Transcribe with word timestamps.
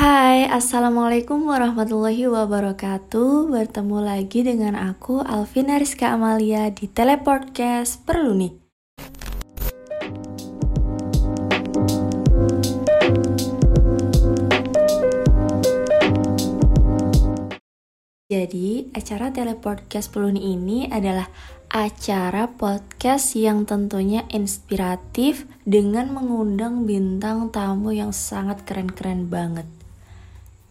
Hai, 0.00 0.48
Assalamualaikum 0.48 1.44
warahmatullahi 1.44 2.24
wabarakatuh 2.24 3.52
Bertemu 3.52 4.00
lagi 4.00 4.40
dengan 4.40 4.72
aku, 4.72 5.20
Alvina 5.20 5.76
Rizka 5.76 6.16
Amalia 6.16 6.72
di 6.72 6.88
Telepodcast 6.88 8.08
Perlu 8.08 8.32
Nih 8.32 8.52
Jadi, 18.32 18.88
acara 18.96 19.28
Telepodcast 19.28 20.16
Nih 20.16 20.56
ini 20.56 20.88
adalah 20.88 21.28
acara 21.68 22.48
podcast 22.48 23.36
yang 23.36 23.68
tentunya 23.68 24.24
inspiratif 24.32 25.44
dengan 25.68 26.08
mengundang 26.16 26.88
bintang 26.88 27.52
tamu 27.52 27.92
yang 27.92 28.16
sangat 28.16 28.64
keren-keren 28.64 29.28
banget. 29.28 29.79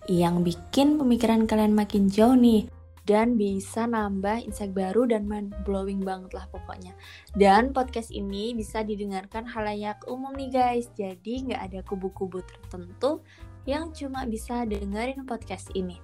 Yang 0.10 0.58
bikin 0.58 0.98
pemikiran 0.98 1.46
kalian 1.46 1.78
makin 1.78 2.10
jauh 2.10 2.34
nih 2.34 2.66
dan 3.06 3.38
bisa 3.38 3.86
nambah 3.90 4.42
insight 4.46 4.74
baru 4.74 5.06
dan 5.06 5.30
mind 5.30 5.54
blowing 5.66 6.02
banget 6.02 6.34
lah 6.34 6.50
pokoknya. 6.50 6.98
Dan 7.34 7.74
podcast 7.74 8.10
ini 8.10 8.58
bisa 8.58 8.82
didengarkan 8.82 9.46
halayak 9.46 10.02
umum 10.10 10.34
nih 10.34 10.50
guys. 10.50 10.90
Jadi 10.98 11.50
nggak 11.50 11.62
ada 11.62 11.80
kubu-kubu 11.86 12.42
tertentu 12.42 13.22
yang 13.70 13.94
cuma 13.94 14.26
bisa 14.26 14.66
dengerin 14.66 15.30
podcast 15.30 15.70
ini. 15.78 15.98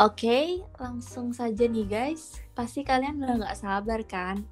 Oke, 0.00 0.64
langsung 0.80 1.36
saja 1.36 1.68
nih 1.68 1.84
guys. 1.84 2.40
Pasti 2.56 2.88
kalian 2.88 3.20
udah 3.20 3.52
gak 3.52 3.60
sabar 3.60 4.00
kan? 4.08 4.48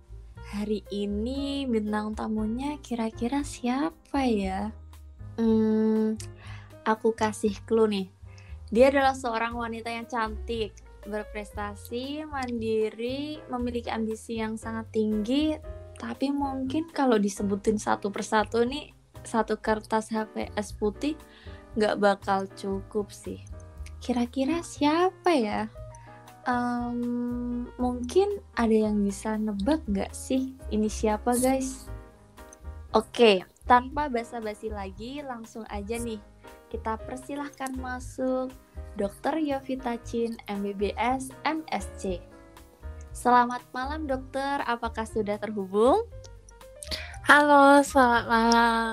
Hari 0.52 0.84
ini 0.92 1.64
bintang 1.64 2.12
tamunya 2.12 2.76
kira-kira 2.84 3.40
siapa 3.40 4.28
ya? 4.28 4.76
Hmm, 5.40 6.20
aku 6.84 7.16
kasih 7.16 7.56
clue 7.64 7.88
nih. 7.88 8.17
Dia 8.68 8.92
adalah 8.92 9.16
seorang 9.16 9.56
wanita 9.56 9.88
yang 9.88 10.04
cantik, 10.04 10.76
berprestasi, 11.08 12.24
mandiri, 12.28 13.40
memiliki 13.48 13.88
ambisi 13.88 14.40
yang 14.40 14.60
sangat 14.60 14.92
tinggi, 14.92 15.56
tapi 15.96 16.28
mungkin 16.30 16.92
kalau 16.92 17.16
disebutin 17.16 17.80
satu 17.80 18.12
persatu 18.12 18.62
nih, 18.62 18.92
satu 19.24 19.56
kertas 19.58 20.12
HVS 20.12 20.76
putih 20.76 21.16
gak 21.76 21.96
bakal 22.00 22.48
cukup 22.56 23.08
sih 23.12 23.40
kira-kira 23.98 24.62
siapa 24.62 25.30
ya? 25.34 25.60
Um, 26.48 27.68
mungkin 27.76 28.40
ada 28.56 28.72
yang 28.72 29.04
bisa 29.04 29.36
nebak 29.36 29.84
gak 29.92 30.16
sih 30.16 30.56
ini 30.72 30.88
siapa 30.88 31.36
guys? 31.36 31.90
Oke, 32.96 33.44
tanpa 33.68 34.08
basa-basi 34.08 34.72
lagi 34.72 35.20
langsung 35.20 35.68
aja 35.68 36.00
nih 36.00 36.16
kita 36.68 37.00
persilahkan 37.00 37.72
masuk 37.80 38.52
Dr. 39.00 39.40
Yovita 39.40 39.96
Chin, 40.04 40.36
MBBS, 40.44 41.32
MSc. 41.42 42.20
Selamat 43.10 43.64
malam 43.72 44.04
dokter, 44.04 44.60
apakah 44.68 45.08
sudah 45.08 45.40
terhubung? 45.40 46.04
Halo, 47.24 47.80
selamat 47.80 48.24
malam. 48.28 48.92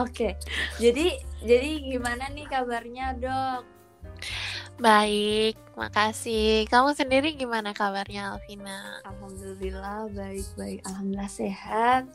Oke, 0.00 0.40
jadi 0.80 1.20
jadi 1.44 1.70
gimana 1.84 2.32
nih 2.32 2.48
kabarnya 2.48 3.16
dok? 3.20 3.62
Baik, 4.80 5.60
makasih. 5.76 6.64
Kamu 6.72 6.96
sendiri 6.96 7.36
gimana 7.36 7.76
kabarnya, 7.76 8.34
Alvina? 8.34 9.04
Alhamdulillah 9.04 10.08
baik-baik. 10.10 10.80
Alhamdulillah 10.88 11.30
sehat. 11.30 12.08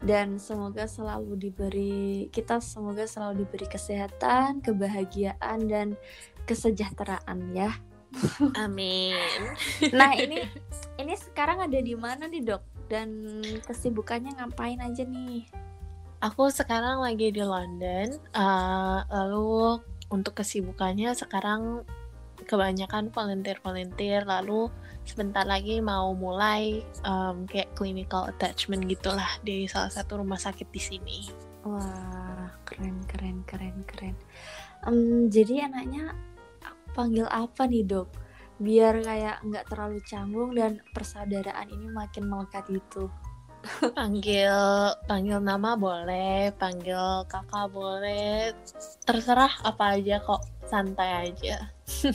Dan 0.00 0.40
semoga 0.40 0.88
selalu 0.88 1.36
diberi 1.36 2.26
kita 2.32 2.58
semoga 2.64 3.04
selalu 3.04 3.44
diberi 3.44 3.68
kesehatan, 3.68 4.64
kebahagiaan 4.64 5.68
dan 5.68 6.00
kesejahteraan 6.48 7.52
ya. 7.52 7.76
Amin. 8.58 9.14
nah, 9.94 10.10
ini 10.16 10.42
ini 10.98 11.14
sekarang 11.14 11.62
ada 11.62 11.78
di 11.78 11.94
mana 11.94 12.26
nih, 12.26 12.42
Dok? 12.42 12.62
Dan 12.90 13.38
kesibukannya 13.62 14.34
ngapain 14.40 14.82
aja 14.82 15.06
nih? 15.06 15.46
Aku 16.20 16.50
sekarang 16.50 17.00
lagi 17.00 17.30
di 17.30 17.40
London. 17.40 18.18
Uh, 18.34 19.06
lalu 19.08 19.78
untuk 20.10 20.42
kesibukannya 20.42 21.14
sekarang 21.14 21.86
kebanyakan 22.44 23.14
volunteer-volunteer 23.14 24.26
lalu 24.26 24.68
sebentar 25.10 25.42
lagi 25.42 25.82
mau 25.82 26.14
mulai 26.14 26.86
um, 27.02 27.42
kayak 27.50 27.74
clinical 27.74 28.30
attachment 28.30 28.86
gitulah 28.86 29.26
di 29.42 29.66
salah 29.66 29.90
satu 29.90 30.22
rumah 30.22 30.38
sakit 30.38 30.70
di 30.70 30.78
sini. 30.78 31.18
Wah, 31.66 32.46
keren 32.62 33.02
keren 33.10 33.42
keren 33.42 33.82
keren. 33.90 34.16
Um, 34.86 35.26
jadi 35.26 35.66
anaknya 35.66 36.14
panggil 36.94 37.26
apa 37.26 37.66
nih 37.66 37.82
dok? 37.82 38.08
Biar 38.62 39.02
kayak 39.02 39.42
nggak 39.42 39.66
terlalu 39.66 39.98
canggung 40.06 40.54
dan 40.54 40.78
persaudaraan 40.94 41.68
ini 41.74 41.90
makin 41.90 42.30
melekat 42.30 42.68
gitu 42.70 43.10
panggil 43.96 44.56
panggil 45.04 45.38
nama 45.40 45.76
boleh 45.76 46.52
panggil 46.56 47.24
kakak 47.28 47.68
boleh 47.72 48.56
terserah 49.04 49.52
apa 49.64 50.00
aja 50.00 50.20
kok 50.24 50.42
santai 50.64 51.28
aja 51.28 51.68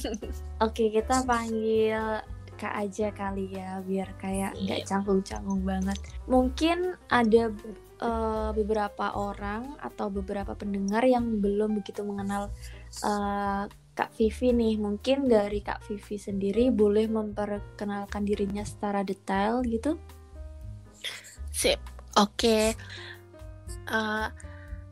oke 0.66 0.84
kita 0.90 1.22
panggil 1.26 2.22
kak 2.66 2.74
aja 2.82 3.14
kali 3.14 3.54
ya 3.54 3.78
biar 3.86 4.10
kayak 4.18 4.58
nggak 4.58 4.82
iya. 4.82 4.88
canggung-canggung 4.90 5.62
banget 5.62 6.02
mungkin 6.26 6.98
ada 7.14 7.54
uh, 8.02 8.50
beberapa 8.58 9.14
orang 9.14 9.78
atau 9.78 10.10
beberapa 10.10 10.58
pendengar 10.58 11.06
yang 11.06 11.38
belum 11.38 11.78
begitu 11.78 12.02
mengenal 12.02 12.50
uh, 13.06 13.70
Kak 13.96 14.12
Vivi 14.20 14.52
nih, 14.52 14.76
mungkin 14.76 15.32
dari 15.32 15.64
Kak 15.64 15.88
Vivi 15.88 16.20
sendiri 16.20 16.68
boleh 16.68 17.08
memperkenalkan 17.08 18.28
dirinya 18.28 18.68
secara 18.68 19.08
detail 19.08 19.64
gitu? 19.64 19.96
Sip, 21.48 21.80
oke. 22.20 22.36
Okay. 22.36 22.76
Uh, 23.88 23.96
eh, 23.96 24.28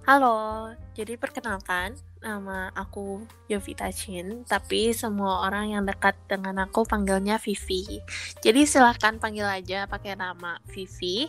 halo, 0.07 0.71
jadi 0.95 1.19
perkenalkan 1.19 1.99
nama 2.23 2.71
aku 2.71 3.27
Yovita 3.51 3.91
Chin, 3.91 4.47
tapi 4.47 4.95
semua 4.95 5.45
orang 5.45 5.75
yang 5.75 5.83
dekat 5.83 6.15
dengan 6.31 6.63
aku 6.63 6.87
panggilnya 6.87 7.35
Vivi. 7.37 7.99
Jadi 8.39 8.63
silahkan 8.63 9.19
panggil 9.19 9.43
aja 9.43 9.85
pakai 9.85 10.15
nama 10.15 10.57
Vivi. 10.71 11.27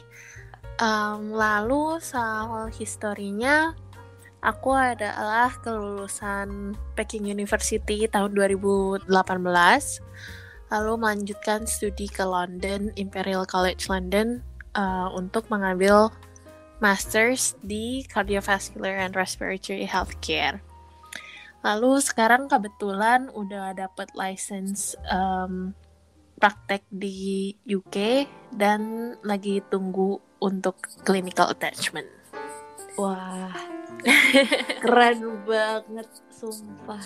Um, 0.79 1.35
lalu 1.35 1.99
soal 1.99 2.71
historinya, 2.71 3.75
aku 4.41 4.71
adalah 4.73 5.51
kelulusan 5.61 6.79
Peking 6.95 7.27
University 7.29 8.07
tahun 8.07 8.33
2018 8.33 9.11
lalu 10.73 10.93
melanjutkan 10.99 11.69
studi 11.71 12.11
ke 12.11 12.27
London 12.27 12.91
Imperial 12.99 13.47
College 13.47 13.87
London 13.87 14.43
uh, 14.75 15.07
untuk 15.15 15.47
mengambil 15.47 16.11
masters 16.83 17.55
di 17.63 18.03
cardiovascular 18.11 18.99
and 18.99 19.15
respiratory 19.15 19.87
healthcare. 19.87 20.59
Lalu 21.65 21.97
sekarang 22.05 22.47
kebetulan 22.47 23.33
udah 23.33 23.73
dapat 23.73 24.13
license 24.13 24.93
um, 25.09 25.73
praktek 26.37 26.85
di 26.93 27.57
UK 27.65 28.29
dan 28.53 29.15
lagi 29.25 29.65
tunggu 29.73 30.21
untuk 30.45 30.77
clinical 31.09 31.49
attachment. 31.49 32.05
Wah, 33.01 33.57
keren 34.85 35.41
banget, 35.49 36.09
sumpah. 36.29 37.01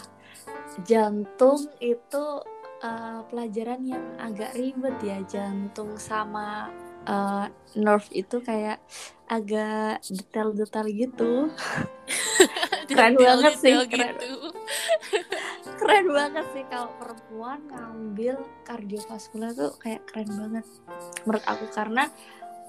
Jantung 0.82 1.70
itu 1.78 2.42
uh, 2.82 3.20
pelajaran 3.30 3.86
yang 3.86 4.04
agak 4.18 4.58
ribet 4.58 4.98
ya, 5.06 5.22
jantung 5.30 5.94
sama 6.02 6.66
uh, 7.06 7.46
nerve 7.76 8.08
itu 8.10 8.40
kayak 8.42 8.82
agak 9.28 10.00
detail-detail 10.08 10.86
gitu. 10.88 11.32
keren 12.88 13.14
detail, 13.14 13.38
banget 13.38 13.54
sih, 13.60 13.76
keren. 13.86 14.16
Gitu. 14.16 14.48
keren 15.78 16.06
banget 16.10 16.46
sih 16.56 16.64
kalau 16.66 16.90
perempuan 16.98 17.60
ngambil 17.70 18.34
kardiovaskular 18.66 19.54
tuh 19.54 19.72
kayak 19.78 20.02
keren 20.10 20.30
banget 20.34 20.66
menurut 21.22 21.44
aku 21.46 21.64
karena 21.70 22.10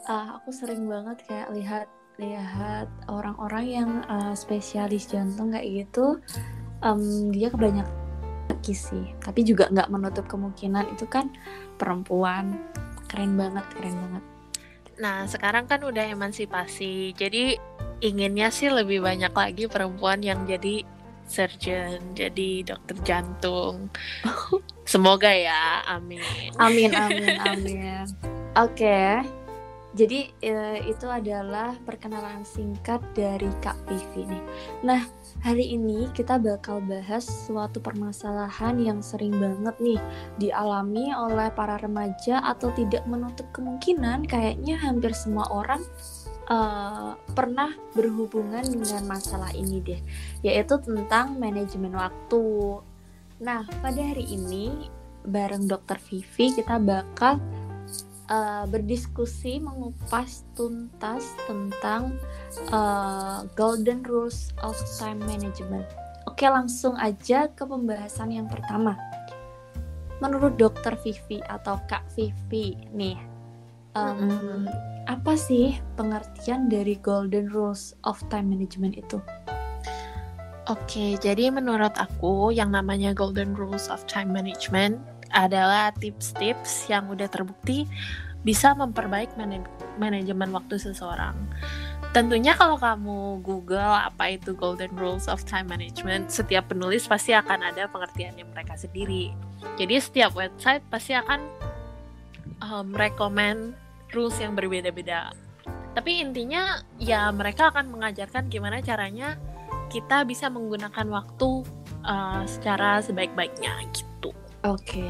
uh, 0.06 0.38
aku 0.38 0.54
sering 0.54 0.86
banget 0.86 1.26
kayak 1.26 1.50
lihat 1.52 1.88
lihat 2.20 2.88
orang-orang 3.08 3.66
yang 3.66 3.92
uh, 4.12 4.36
spesialis 4.36 5.08
jantung 5.10 5.56
kayak 5.56 5.88
gitu 5.88 6.20
um, 6.84 7.32
dia 7.32 7.50
kebanyakan 7.50 7.96
laki 8.52 8.76
sih 8.76 9.06
tapi 9.24 9.48
juga 9.48 9.72
nggak 9.72 9.90
menutup 9.90 10.26
kemungkinan 10.28 10.92
itu 10.94 11.08
kan 11.08 11.32
perempuan 11.80 12.60
keren 13.10 13.34
banget 13.36 13.66
keren 13.74 13.96
banget. 13.98 14.24
Nah 15.00 15.26
sekarang 15.26 15.66
kan 15.66 15.82
udah 15.82 16.06
emansipasi 16.06 17.18
jadi 17.18 17.58
inginnya 18.00 18.54
sih 18.54 18.72
lebih 18.72 19.04
banyak 19.04 19.34
lagi 19.34 19.66
perempuan 19.68 20.24
yang 20.24 20.48
jadi 20.48 20.86
surgeon 21.26 22.14
jadi 22.14 22.74
dokter 22.76 22.96
jantung. 23.04 23.90
Semoga 24.92 25.34
ya 25.34 25.84
amin. 25.90 26.22
Amin 26.62 26.94
amin 26.94 27.36
amin. 27.42 28.06
Oke. 28.58 28.80
okay. 28.82 29.39
Jadi 29.98 30.30
e, 30.38 30.54
itu 30.86 31.10
adalah 31.10 31.74
perkenalan 31.82 32.46
singkat 32.46 33.02
dari 33.18 33.50
Kak 33.58 33.90
Vivi 33.90 34.30
nih. 34.30 34.44
Nah, 34.86 35.02
hari 35.42 35.74
ini 35.74 36.06
kita 36.14 36.38
bakal 36.38 36.78
bahas 36.86 37.26
suatu 37.26 37.82
permasalahan 37.82 38.78
yang 38.78 39.02
sering 39.02 39.34
banget 39.34 39.74
nih 39.82 40.02
dialami 40.38 41.10
oleh 41.10 41.50
para 41.58 41.82
remaja 41.82 42.38
atau 42.46 42.70
tidak 42.78 43.02
menutup 43.10 43.50
kemungkinan 43.50 44.30
kayaknya 44.30 44.78
hampir 44.78 45.10
semua 45.18 45.50
orang 45.50 45.82
uh, 46.54 47.18
pernah 47.34 47.74
berhubungan 47.98 48.70
dengan 48.70 49.10
masalah 49.10 49.50
ini 49.58 49.82
deh, 49.82 50.02
yaitu 50.46 50.78
tentang 50.86 51.42
manajemen 51.42 51.98
waktu. 51.98 52.46
Nah, 53.42 53.66
pada 53.82 54.02
hari 54.06 54.38
ini 54.38 54.90
bareng 55.26 55.66
Dokter 55.66 55.98
Vivi 55.98 56.54
kita 56.54 56.78
bakal 56.78 57.42
uh, 58.30 58.64
berdiskusi 58.70 59.60
mengupas 59.60 60.46
tuntas 60.54 61.26
tentang 61.50 62.16
uh, 62.72 63.44
golden 63.58 64.06
rules 64.06 64.54
of 64.62 64.78
time 65.02 65.20
management. 65.26 65.86
Oke, 66.30 66.46
langsung 66.46 66.96
aja 66.96 67.50
ke 67.52 67.66
pembahasan 67.66 68.32
yang 68.32 68.48
pertama. 68.48 68.96
Menurut 70.22 70.56
Dokter 70.56 70.96
Vivi 71.02 71.42
atau 71.44 71.82
Kak 71.90 72.06
Vivi 72.14 72.78
nih, 72.94 73.18
um, 73.98 74.30
mm 74.30 74.30
-hmm. 74.30 74.62
apa 75.10 75.34
sih 75.34 75.80
pengertian 75.98 76.70
dari 76.70 77.00
golden 77.02 77.50
rules 77.50 77.98
of 78.06 78.20
time 78.30 78.52
management 78.52 79.00
itu? 79.00 79.18
Oke, 80.70 81.18
jadi 81.18 81.50
menurut 81.50 81.98
aku 81.98 82.54
yang 82.54 82.78
namanya 82.78 83.10
golden 83.10 83.58
rules 83.58 83.90
of 83.90 84.06
time 84.06 84.30
management 84.30 85.02
adalah 85.34 85.94
tips-tips 85.96 86.90
yang 86.90 87.10
udah 87.10 87.30
terbukti 87.30 87.86
bisa 88.42 88.72
memperbaik 88.72 89.36
man 89.36 89.68
manajemen 90.00 90.50
waktu 90.56 90.80
seseorang. 90.80 91.36
Tentunya 92.10 92.58
kalau 92.58 92.80
kamu 92.80 93.46
Google 93.46 93.94
apa 93.94 94.34
itu 94.34 94.58
Golden 94.58 94.90
Rules 94.98 95.30
of 95.30 95.46
Time 95.46 95.70
Management, 95.70 96.34
setiap 96.34 96.72
penulis 96.74 97.06
pasti 97.06 97.38
akan 97.38 97.62
ada 97.62 97.86
pengertiannya 97.86 98.50
mereka 98.50 98.74
sendiri. 98.74 99.30
Jadi 99.78 99.96
setiap 100.02 100.34
website 100.34 100.82
pasti 100.90 101.14
akan 101.14 101.46
um, 102.66 102.96
rules 104.10 104.36
yang 104.42 104.58
berbeda-beda. 104.58 105.30
Tapi 105.94 106.24
intinya 106.24 106.82
ya 106.98 107.30
mereka 107.30 107.70
akan 107.70 107.94
mengajarkan 107.94 108.50
gimana 108.50 108.82
caranya 108.82 109.38
kita 109.94 110.26
bisa 110.26 110.50
menggunakan 110.50 111.06
waktu 111.14 111.50
uh, 112.02 112.42
secara 112.50 113.06
sebaik-baiknya 113.06 113.74
gitu. 113.94 114.09
Oke. 114.68 115.08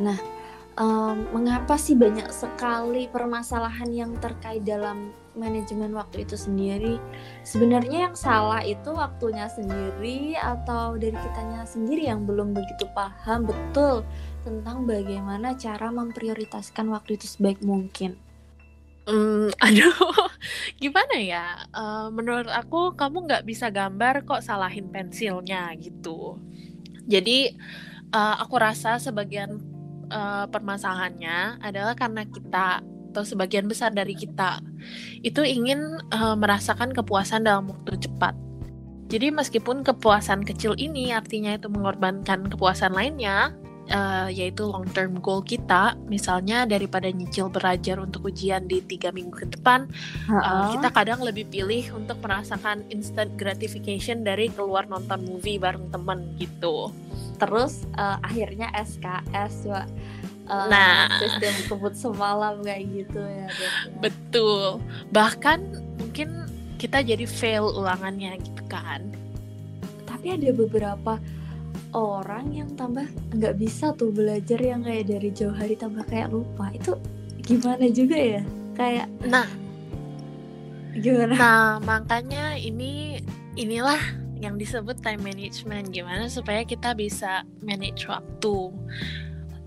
Nah, 0.00 0.18
um, 0.74 1.28
mengapa 1.30 1.78
sih 1.78 1.94
banyak 1.94 2.26
sekali 2.34 3.06
permasalahan 3.06 3.90
yang 3.90 4.12
terkait 4.18 4.66
dalam 4.66 5.14
manajemen 5.38 5.94
waktu 5.94 6.26
itu 6.26 6.34
sendiri? 6.34 6.98
Sebenarnya 7.46 8.10
yang 8.10 8.16
salah 8.18 8.64
itu 8.66 8.90
waktunya 8.90 9.46
sendiri 9.46 10.34
atau 10.34 10.98
dari 10.98 11.14
kitanya 11.14 11.62
sendiri 11.62 12.10
yang 12.10 12.26
belum 12.26 12.50
begitu 12.50 12.90
paham 12.90 13.46
betul 13.46 14.02
tentang 14.42 14.88
bagaimana 14.88 15.54
cara 15.54 15.92
memprioritaskan 15.94 16.90
waktu 16.90 17.20
itu 17.20 17.30
sebaik 17.30 17.62
mungkin. 17.62 18.18
Hmm, 19.06 19.50
aduh, 19.64 20.26
gimana 20.82 21.16
ya? 21.22 21.46
Uh, 21.70 22.10
menurut 22.10 22.50
aku 22.50 22.98
kamu 22.98 23.30
nggak 23.30 23.46
bisa 23.46 23.70
gambar 23.70 24.26
kok 24.26 24.42
salahin 24.42 24.90
pensilnya 24.90 25.70
gitu. 25.78 26.38
Jadi 27.10 27.54
uh, 28.14 28.36
aku 28.42 28.58
rasa 28.60 28.98
sebagian 28.98 29.58
uh, 30.10 30.46
permasalahannya 30.50 31.62
adalah 31.62 31.94
karena 31.94 32.26
kita 32.26 32.82
atau 33.10 33.26
sebagian 33.26 33.66
besar 33.66 33.90
dari 33.90 34.14
kita 34.14 34.62
itu 35.26 35.42
ingin 35.42 35.98
uh, 36.14 36.38
merasakan 36.38 36.94
kepuasan 36.94 37.42
dalam 37.42 37.66
waktu 37.66 37.98
cepat. 37.98 38.38
Jadi 39.10 39.34
meskipun 39.34 39.82
kepuasan 39.82 40.46
kecil 40.46 40.78
ini 40.78 41.10
artinya 41.10 41.58
itu 41.58 41.66
mengorbankan 41.66 42.46
kepuasan 42.46 42.94
lainnya, 42.94 43.50
uh, 43.90 44.28
yaitu 44.30 44.64
long 44.64 44.86
term 44.90 45.18
goal 45.18 45.42
kita, 45.42 45.98
misalnya 46.06 46.64
daripada 46.64 47.10
nyicil 47.10 47.50
belajar 47.50 47.98
untuk 47.98 48.30
ujian 48.30 48.64
di 48.64 48.80
tiga 48.86 49.10
minggu 49.10 49.44
ke 49.44 49.46
depan, 49.50 49.90
uh 50.30 50.32
-uh. 50.32 50.40
Uh, 50.40 50.66
kita 50.78 50.88
kadang 50.94 51.20
lebih 51.20 51.46
pilih 51.50 51.84
untuk 51.94 52.18
merasakan 52.22 52.86
instant 52.88 53.34
gratification 53.36 54.22
dari 54.22 54.48
keluar 54.50 54.86
nonton 54.86 55.22
movie 55.26 55.58
bareng 55.58 55.90
temen 55.90 56.34
gitu. 56.38 56.94
Terus 57.36 57.84
uh, 57.98 58.20
akhirnya 58.22 58.70
SKS 58.76 59.54
ya 59.66 59.82
uh, 60.50 60.66
nah. 60.68 61.08
sistem 61.18 61.54
kebut 61.70 61.94
semalam 61.94 62.60
kayak 62.60 62.84
gitu 62.90 63.20
ya, 63.20 63.48
ya 63.48 63.70
betul. 63.98 64.82
Bahkan 65.14 65.58
mungkin 66.00 66.28
kita 66.80 67.04
jadi 67.04 67.24
fail 67.28 67.68
ulangannya 67.76 68.40
gitu 68.40 68.62
kan. 68.66 69.04
Tapi 70.08 70.36
ada 70.36 70.52
beberapa 70.52 71.16
orang 71.92 72.54
yang 72.54 72.70
tambah 72.78 73.06
nggak 73.34 73.54
bisa 73.58 73.92
tuh 73.94 74.14
belajar 74.14 74.58
yang 74.62 74.86
kayak 74.86 75.10
dari 75.10 75.30
jauh 75.34 75.54
hari 75.54 75.74
tambah 75.74 76.06
kayak 76.06 76.30
lupa. 76.30 76.70
Itu 76.74 76.98
gimana 77.42 77.86
juga 77.90 78.18
ya? 78.18 78.42
Kayak 78.74 79.06
nah. 79.26 79.48
Gimana? 80.94 81.34
Nah 81.38 81.70
makanya 81.82 82.58
ini 82.58 83.22
inilah 83.54 84.00
yang 84.40 84.56
disebut 84.56 84.98
time 85.04 85.22
management. 85.22 85.92
Gimana 85.94 86.26
supaya 86.26 86.66
kita 86.66 86.96
bisa 86.96 87.46
manage 87.62 88.08
waktu. 88.10 88.74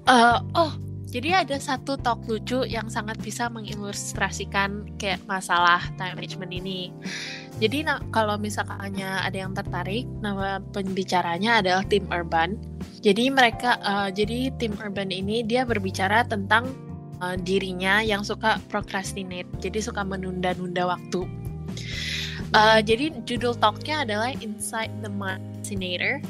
Uh, 0.03 0.39
oh 0.51 0.75
jadi 1.13 1.45
ada 1.45 1.61
satu 1.61 1.93
talk 2.01 2.25
lucu 2.25 2.65
yang 2.65 2.89
sangat 2.89 3.21
bisa 3.21 3.45
mengilustrasikan 3.45 4.97
kayak 4.97 5.21
masalah 5.29 5.85
time 5.93 6.17
management 6.17 6.49
ini. 6.49 6.89
Jadi 7.61 7.85
nah, 7.85 8.01
kalau 8.09 8.41
misalnya 8.41 9.21
ada 9.21 9.37
yang 9.37 9.53
tertarik, 9.53 10.09
nama 10.25 10.57
pembicaranya 10.73 11.61
adalah 11.61 11.85
tim 11.85 12.09
urban. 12.09 12.57
Jadi 13.05 13.29
mereka, 13.29 13.77
uh, 13.85 14.09
jadi 14.09 14.49
tim 14.57 14.73
urban 14.81 15.13
ini 15.13 15.45
dia 15.45 15.61
berbicara 15.69 16.25
tentang 16.25 16.73
uh, 17.21 17.37
dirinya 17.37 18.01
yang 18.01 18.25
suka 18.25 18.57
procrastinate, 18.73 19.45
jadi 19.61 19.85
suka 19.85 20.01
menunda-nunda 20.01 20.97
waktu. 20.97 21.29
Uh, 22.57 22.81
jadi 22.81 23.13
judul 23.29 23.53
talknya 23.61 24.01
adalah 24.01 24.33
Inside 24.41 25.05
the 25.05 25.13
Fascinator. 25.13 26.25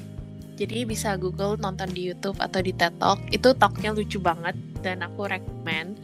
Jadi 0.60 0.84
bisa 0.84 1.16
Google 1.16 1.56
nonton 1.56 1.88
di 1.96 2.12
YouTube 2.12 2.36
atau 2.44 2.60
di 2.60 2.76
TED 2.76 3.00
Talk. 3.00 3.18
Itu 3.32 3.56
talknya 3.56 3.96
lucu 3.96 4.20
banget 4.20 4.73
dan 4.84 5.02
aku 5.02 5.26
recommend. 5.26 5.96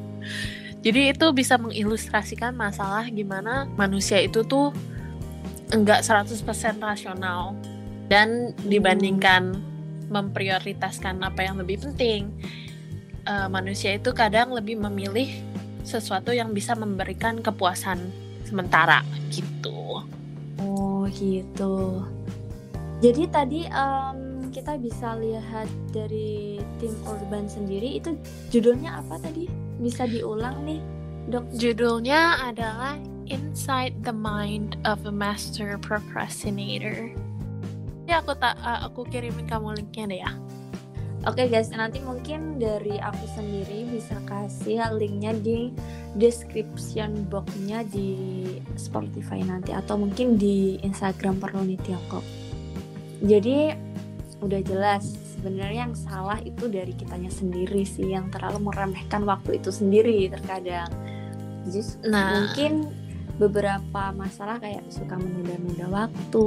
jadi 0.84 1.16
itu 1.16 1.26
bisa 1.32 1.56
mengilustrasikan 1.56 2.52
masalah 2.52 3.08
gimana 3.08 3.64
manusia 3.74 4.20
itu 4.20 4.44
tuh 4.44 4.70
enggak 5.72 6.04
100% 6.04 6.36
rasional 6.84 7.56
dan 8.12 8.52
dibandingkan 8.68 9.56
memprioritaskan 10.12 11.24
apa 11.24 11.48
yang 11.48 11.56
lebih 11.56 11.80
penting. 11.80 12.28
Uh, 13.22 13.48
manusia 13.48 13.96
itu 13.96 14.12
kadang 14.12 14.52
lebih 14.52 14.76
memilih 14.76 15.30
sesuatu 15.86 16.34
yang 16.34 16.50
bisa 16.52 16.76
memberikan 16.76 17.40
kepuasan 17.40 17.98
sementara 18.44 19.00
gitu. 19.32 20.04
Oh 20.60 21.08
gitu. 21.08 22.04
Jadi 23.02 23.22
tadi 23.32 23.60
um, 23.72 24.31
kita 24.52 24.76
bisa 24.76 25.16
lihat 25.16 25.66
dari 25.96 26.60
tim 26.76 26.92
urban 27.08 27.48
sendiri 27.48 27.96
itu 27.96 28.12
judulnya 28.52 29.00
apa 29.00 29.16
tadi? 29.16 29.48
Bisa 29.80 30.04
diulang 30.04 30.68
nih, 30.68 30.80
dok? 31.32 31.48
Judulnya 31.56 32.52
adalah 32.52 33.00
Inside 33.32 34.04
the 34.04 34.12
Mind 34.12 34.76
of 34.84 35.08
a 35.08 35.14
Master 35.14 35.80
Procrastinator. 35.80 37.08
Jadi 38.04 38.12
aku 38.12 38.36
tak 38.36 38.60
uh, 38.60 38.84
aku 38.84 39.08
kirimin 39.08 39.48
kamu 39.48 39.80
linknya 39.80 40.04
deh 40.04 40.20
ya. 40.20 40.32
Oke 41.22 41.46
okay 41.46 41.54
guys, 41.54 41.70
nanti 41.70 42.02
mungkin 42.02 42.58
dari 42.58 42.98
aku 42.98 43.24
sendiri 43.32 43.86
bisa 43.88 44.18
kasih 44.26 44.84
linknya 44.98 45.32
di 45.38 45.70
description 46.18 47.24
boxnya 47.30 47.86
di 47.88 48.18
Spotify 48.74 49.40
nanti 49.40 49.70
atau 49.72 49.96
mungkin 49.96 50.36
di 50.36 50.82
Instagram 50.82 51.38
Perluni 51.40 51.78
Tiongkok. 51.78 52.26
Jadi 53.22 53.70
udah 54.42 54.60
jelas 54.66 55.06
sebenarnya 55.38 55.86
yang 55.88 55.96
salah 55.96 56.38
itu 56.42 56.66
dari 56.66 56.92
kitanya 56.92 57.30
sendiri 57.30 57.86
sih 57.86 58.10
yang 58.10 58.28
terlalu 58.28 58.68
meremehkan 58.68 59.22
waktu 59.22 59.62
itu 59.62 59.70
sendiri 59.70 60.28
terkadang. 60.28 60.90
Jadi 61.66 61.80
nah. 62.10 62.42
mungkin 62.42 62.90
beberapa 63.38 64.12
masalah 64.12 64.58
kayak 64.58 64.82
suka 64.90 65.14
menunda-nunda 65.16 65.86
waktu, 65.88 66.46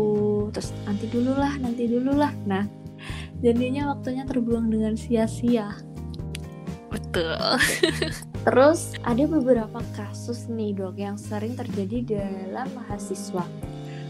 terus 0.53 0.69
nanti 0.83 1.07
dulu 1.07 1.33
lah, 1.33 1.55
nanti 1.57 1.87
dulu 1.87 2.13
lah. 2.13 2.31
Nah, 2.45 2.67
jadinya 3.39 3.95
waktunya 3.95 4.23
terbuang 4.27 4.71
dengan 4.71 4.93
sia-sia 4.95 5.75
betul 6.95 7.35
terus 8.47 8.95
ada 9.03 9.23
beberapa 9.27 9.79
kasus 9.97 10.47
nih 10.47 10.71
dok 10.71 10.95
yang 10.95 11.17
sering 11.19 11.57
terjadi 11.57 12.17
dalam 12.17 12.67
mahasiswa 12.71 13.43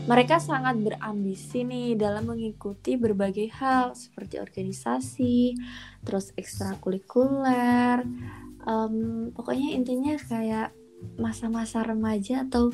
mereka 0.05 0.37
sangat 0.37 0.77
berambisi 0.77 1.65
nih 1.65 1.97
dalam 1.97 2.29
mengikuti 2.29 2.93
berbagai 2.93 3.49
hal 3.57 3.97
seperti 3.97 4.37
organisasi, 4.37 5.57
terus 6.05 6.29
ekstrakurikuler, 6.37 8.05
um, 8.69 9.29
pokoknya 9.33 9.73
intinya 9.73 10.13
kayak 10.21 10.69
masa-masa 11.17 11.81
remaja 11.81 12.45
atau 12.45 12.69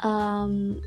um, 0.00 0.80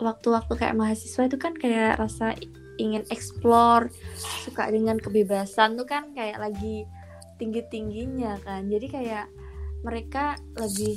waktu-waktu 0.00 0.52
kayak 0.56 0.78
mahasiswa 0.78 1.28
itu 1.28 1.36
kan 1.36 1.52
kayak 1.52 2.00
rasa 2.00 2.32
ingin 2.78 3.04
explore 3.10 3.90
suka 4.46 4.70
dengan 4.70 4.96
kebebasan 4.96 5.74
tuh 5.76 5.84
kan 5.84 6.14
kayak 6.16 6.40
lagi 6.40 6.88
tinggi-tingginya 7.36 8.40
kan. 8.40 8.64
Jadi 8.72 8.86
kayak 8.88 9.26
mereka 9.82 10.38
lebih 10.58 10.96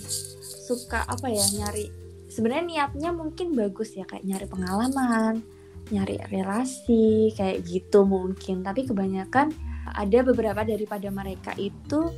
suka 0.66 1.06
apa 1.06 1.30
ya 1.30 1.46
nyari 1.60 2.01
sebenarnya 2.32 2.66
niatnya 2.66 3.12
mungkin 3.12 3.52
bagus 3.52 3.94
ya 4.00 4.08
kayak 4.08 4.24
nyari 4.24 4.48
pengalaman 4.48 5.44
nyari 5.92 6.18
relasi 6.32 7.36
kayak 7.36 7.68
gitu 7.68 8.08
mungkin. 8.08 8.64
Tapi 8.64 8.88
kebanyakan 8.88 9.52
ada 9.92 10.20
beberapa 10.24 10.64
daripada 10.64 11.12
mereka 11.12 11.52
itu 11.60 12.10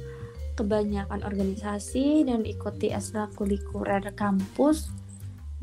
kebanyakan 0.54 1.26
organisasi 1.26 2.30
dan 2.30 2.46
ikuti 2.46 2.94
ekstrakurikuler 2.94 4.14
kampus. 4.14 4.94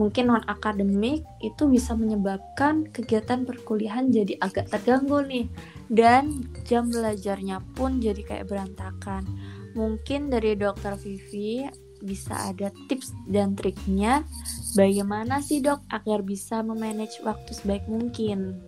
Mungkin 0.01 0.33
non 0.33 0.41
akademik 0.49 1.29
itu 1.45 1.69
bisa 1.69 1.93
menyebabkan 1.93 2.89
kegiatan 2.89 3.45
perkuliahan 3.45 4.09
jadi 4.09 4.41
agak 4.41 4.73
terganggu 4.73 5.21
nih. 5.23 5.47
Dan 5.87 6.49
jam 6.65 6.89
belajarnya 6.89 7.61
pun 7.77 8.01
jadi 8.01 8.25
kayak 8.25 8.49
berantakan. 8.49 9.23
Mungkin 9.77 10.33
dari 10.33 10.59
dokter 10.59 10.97
Vivi 10.99 11.69
bisa 12.03 12.53
ada 12.53 12.73
tips 12.89 13.13
dan 13.29 13.55
triknya. 13.55 14.25
Bagaimana 14.75 15.41
sih 15.45 15.61
dok 15.61 15.85
agar 15.89 16.25
bisa 16.25 16.65
memanage 16.65 17.21
waktu 17.23 17.51
sebaik 17.55 17.85
mungkin? 17.87 18.61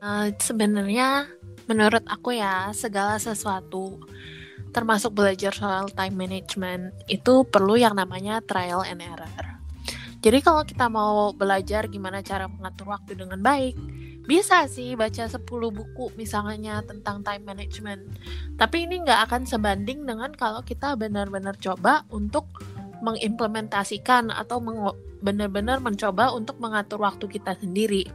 Uh, 0.00 0.32
sebenarnya 0.40 1.28
menurut 1.68 2.02
aku 2.08 2.34
ya 2.34 2.72
segala 2.72 3.20
sesuatu 3.20 4.00
termasuk 4.70 5.12
belajar 5.12 5.50
soal 5.50 5.90
time 5.92 6.14
management 6.14 6.94
itu 7.10 7.42
perlu 7.46 7.74
yang 7.74 7.98
namanya 7.98 8.38
trial 8.42 8.86
and 8.86 9.02
error. 9.02 9.28
Jadi 10.20 10.38
kalau 10.44 10.62
kita 10.68 10.86
mau 10.92 11.32
belajar 11.32 11.88
gimana 11.88 12.20
cara 12.20 12.44
mengatur 12.44 12.92
waktu 12.92 13.16
dengan 13.16 13.40
baik, 13.40 13.74
bisa 14.30 14.70
sih 14.70 14.94
baca 14.94 15.26
10 15.26 15.42
buku 15.50 16.14
misalnya 16.14 16.78
tentang 16.86 17.26
time 17.26 17.42
management. 17.42 18.06
Tapi 18.54 18.86
ini 18.86 19.02
nggak 19.02 19.26
akan 19.26 19.42
sebanding 19.42 20.06
dengan 20.06 20.30
kalau 20.30 20.62
kita 20.62 20.94
benar-benar 20.94 21.58
coba 21.58 22.06
untuk 22.14 22.46
mengimplementasikan 23.02 24.30
atau 24.30 24.62
benar-benar 25.18 25.82
mencoba 25.82 26.30
untuk 26.30 26.62
mengatur 26.62 27.02
waktu 27.02 27.26
kita 27.26 27.58
sendiri. 27.58 28.06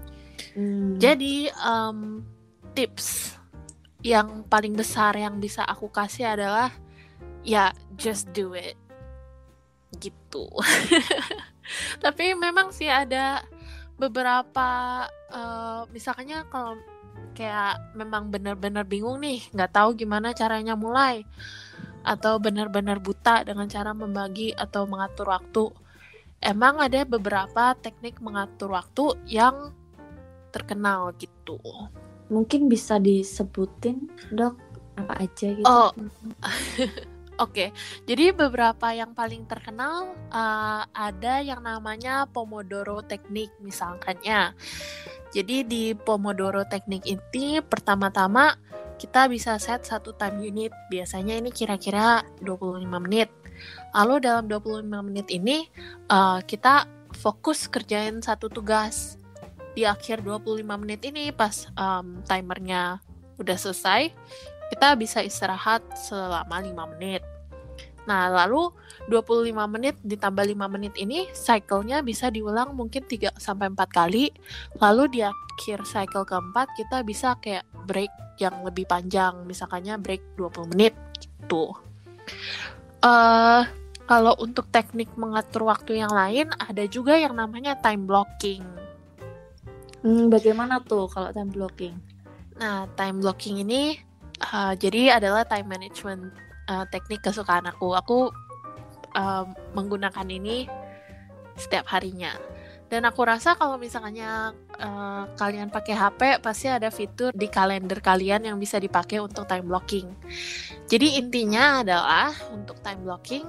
Hmm. 0.55 0.95
Jadi 0.95 1.51
um, 1.60 2.24
tips 2.72 3.36
yang 4.00 4.48
paling 4.48 4.72
besar 4.72 5.19
yang 5.19 5.43
bisa 5.43 5.67
aku 5.67 5.91
kasih 5.91 6.31
adalah 6.31 6.72
ya 7.43 7.75
just 8.00 8.31
do 8.31 8.55
it 8.55 8.79
gitu. 10.00 10.48
tapi 12.03 12.38
memang 12.38 12.69
sih 12.69 12.88
ada 12.88 13.41
beberapa 13.95 14.69
uh, 15.31 15.87
misalnya 15.91 16.43
kalau 16.51 16.75
kayak 17.35 17.95
memang 17.95 18.31
benar-benar 18.31 18.83
bingung 18.87 19.19
nih 19.23 19.43
nggak 19.51 19.71
tahu 19.75 19.95
gimana 19.95 20.35
caranya 20.35 20.75
mulai 20.75 21.23
atau 22.05 22.37
benar-benar 22.37 23.01
buta 23.01 23.41
dengan 23.41 23.65
cara 23.65 23.91
membagi 23.91 24.53
atau 24.53 24.85
mengatur 24.85 25.33
waktu. 25.33 25.73
Emang 26.37 26.77
ada 26.77 27.01
beberapa 27.07 27.73
teknik 27.81 28.21
mengatur 28.21 28.77
waktu 28.77 29.17
yang 29.25 29.73
terkenal 30.53 31.09
gitu. 31.17 31.57
Mungkin 32.29 32.69
bisa 32.69 33.01
disebutin 33.01 34.05
dok 34.29 34.53
apa 34.95 35.25
aja 35.25 35.47
gitu? 35.49 35.65
Oh 35.65 35.89
Oke, 37.36 37.75
jadi 38.08 38.32
beberapa 38.32 38.96
yang 38.96 39.12
paling 39.12 39.44
terkenal 39.44 40.15
uh, 40.32 40.88
ada 40.96 41.44
yang 41.44 41.60
namanya 41.60 42.24
Pomodoro 42.32 43.04
Teknik 43.04 43.51
misalkannya. 43.60 44.56
Jadi 45.36 45.68
di 45.68 45.92
Pomodoro 45.92 46.63
Teknik 46.63 47.04
ini 47.04 47.60
pertama-tama 47.60 48.56
kita 48.96 49.27
bisa 49.27 49.60
set 49.60 49.84
satu 49.84 50.15
time 50.15 50.48
unit. 50.48 50.72
Biasanya 50.88 51.36
ini 51.36 51.51
kira-kira 51.51 52.24
25 52.39 52.88
menit. 53.04 53.27
Lalu 53.92 54.24
dalam 54.24 54.48
25 54.48 54.88
menit 55.04 55.27
ini 55.27 55.68
uh, 56.08 56.39
kita 56.39 56.88
fokus 57.20 57.68
kerjain 57.68 58.24
satu 58.24 58.48
tugas. 58.48 59.20
Di 59.75 59.84
akhir 59.84 60.24
25 60.24 60.63
menit 60.80 61.04
ini 61.04 61.36
pas 61.36 61.68
um, 61.75 62.24
timernya 62.24 63.04
udah 63.36 63.58
selesai, 63.60 64.08
kita 64.72 64.96
bisa 64.96 65.20
istirahat 65.20 65.84
selama 66.00 66.63
5 66.63 66.96
menit. 66.96 67.25
Nah, 68.05 68.29
lalu 68.29 68.69
25 69.09 69.65
menit 69.69 69.97
ditambah 70.01 70.45
5 70.45 70.65
menit 70.69 70.93
ini 70.97 71.29
cycle-nya 71.33 72.01
bisa 72.05 72.29
diulang 72.29 72.74
mungkin 72.77 73.05
3 73.05 73.33
sampai 73.38 73.74
4 73.74 73.85
kali. 73.89 74.29
Lalu 74.77 75.03
di 75.09 75.21
akhir 75.25 75.85
cycle 75.85 76.25
keempat 76.25 76.69
kita 76.77 77.01
bisa 77.01 77.38
kayak 77.41 77.65
break 77.85 78.13
yang 78.41 78.62
lebih 78.65 78.85
panjang, 78.85 79.45
misalkannya 79.45 79.97
break 79.97 80.21
20 80.38 80.71
menit 80.74 80.93
gitu. 81.17 81.74
Uh, 83.05 83.65
kalau 84.05 84.33
untuk 84.41 84.69
teknik 84.69 85.09
mengatur 85.17 85.65
waktu 85.65 86.01
yang 86.01 86.13
lain 86.13 86.50
ada 86.57 86.85
juga 86.85 87.17
yang 87.17 87.33
namanya 87.33 87.77
time 87.77 88.05
blocking. 88.05 88.62
Hmm, 90.05 90.29
bagaimana 90.29 90.77
tuh 90.85 91.09
kalau 91.09 91.33
time 91.33 91.50
blocking? 91.50 91.97
Nah, 92.62 92.85
time 92.93 93.21
blocking 93.21 93.65
ini 93.65 93.97
uh, 94.53 94.77
jadi 94.77 95.17
adalah 95.17 95.41
time 95.50 95.65
management 95.65 96.44
uh, 96.69 96.86
teknik 96.89 97.25
kesukaan 97.25 97.65
aku. 97.69 97.93
Aku 97.98 98.17
uh, 99.15 99.45
menggunakan 99.74 100.27
ini 100.29 100.69
setiap 101.55 101.88
harinya. 101.89 102.36
Dan 102.86 103.01
aku 103.10 103.25
rasa 103.25 103.57
kalau 103.57 103.81
misalnya 103.81 104.53
uh, 104.77 105.25
kalian 105.41 105.74
pakai 105.74 105.98
HP 105.98 106.22
pasti 106.45 106.69
ada 106.69 106.93
fitur 106.93 107.34
di 107.34 107.50
kalender 107.50 107.98
kalian 107.98 108.45
yang 108.45 108.62
bisa 108.62 108.77
dipakai 108.77 109.17
untuk 109.17 109.50
time 109.50 109.65
blocking. 109.65 110.13
Jadi 110.86 111.17
intinya 111.17 111.81
adalah 111.81 112.29
untuk 112.53 112.77
time 112.86 113.01
blocking 113.01 113.45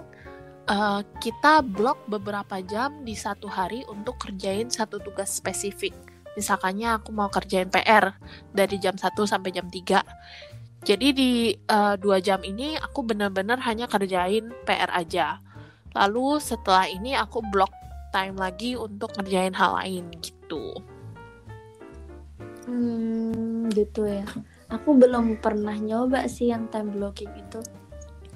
uh, 0.71 1.01
kita 1.23 1.63
blok 1.63 2.01
beberapa 2.11 2.61
jam 2.65 3.05
di 3.07 3.15
satu 3.15 3.45
hari 3.45 3.87
untuk 3.93 4.19
kerjain 4.21 4.73
satu 4.73 4.99
tugas 5.01 5.37
spesifik. 5.37 5.95
Misalkannya 6.37 7.01
aku 7.01 7.17
mau 7.17 7.33
kerjain 7.33 7.73
PR 7.73 8.13
dari 8.53 8.77
jam 8.77 8.93
1 8.93 9.09
sampai 9.25 9.51
jam 9.57 9.73
3 9.73 10.46
jadi 10.87 11.11
di 11.11 11.51
uh, 11.67 11.99
dua 11.99 12.23
jam 12.23 12.39
ini 12.47 12.79
aku 12.79 13.03
benar-benar 13.03 13.59
hanya 13.67 13.91
kerjain 13.91 14.55
PR 14.63 14.87
aja. 14.95 15.43
Lalu 15.99 16.39
setelah 16.39 16.87
ini 16.87 17.19
aku 17.19 17.43
block 17.51 17.75
time 18.15 18.39
lagi 18.39 18.79
untuk 18.79 19.11
ngerjain 19.19 19.51
hal 19.51 19.83
lain 19.83 20.07
gitu. 20.23 20.79
Hmm, 22.71 23.67
gitu 23.75 24.07
ya. 24.07 24.23
Aku 24.71 24.95
belum 24.95 25.43
pernah 25.43 25.75
nyoba 25.75 26.31
sih 26.31 26.55
yang 26.55 26.71
time 26.71 26.95
blocking 26.95 27.35
itu. 27.35 27.59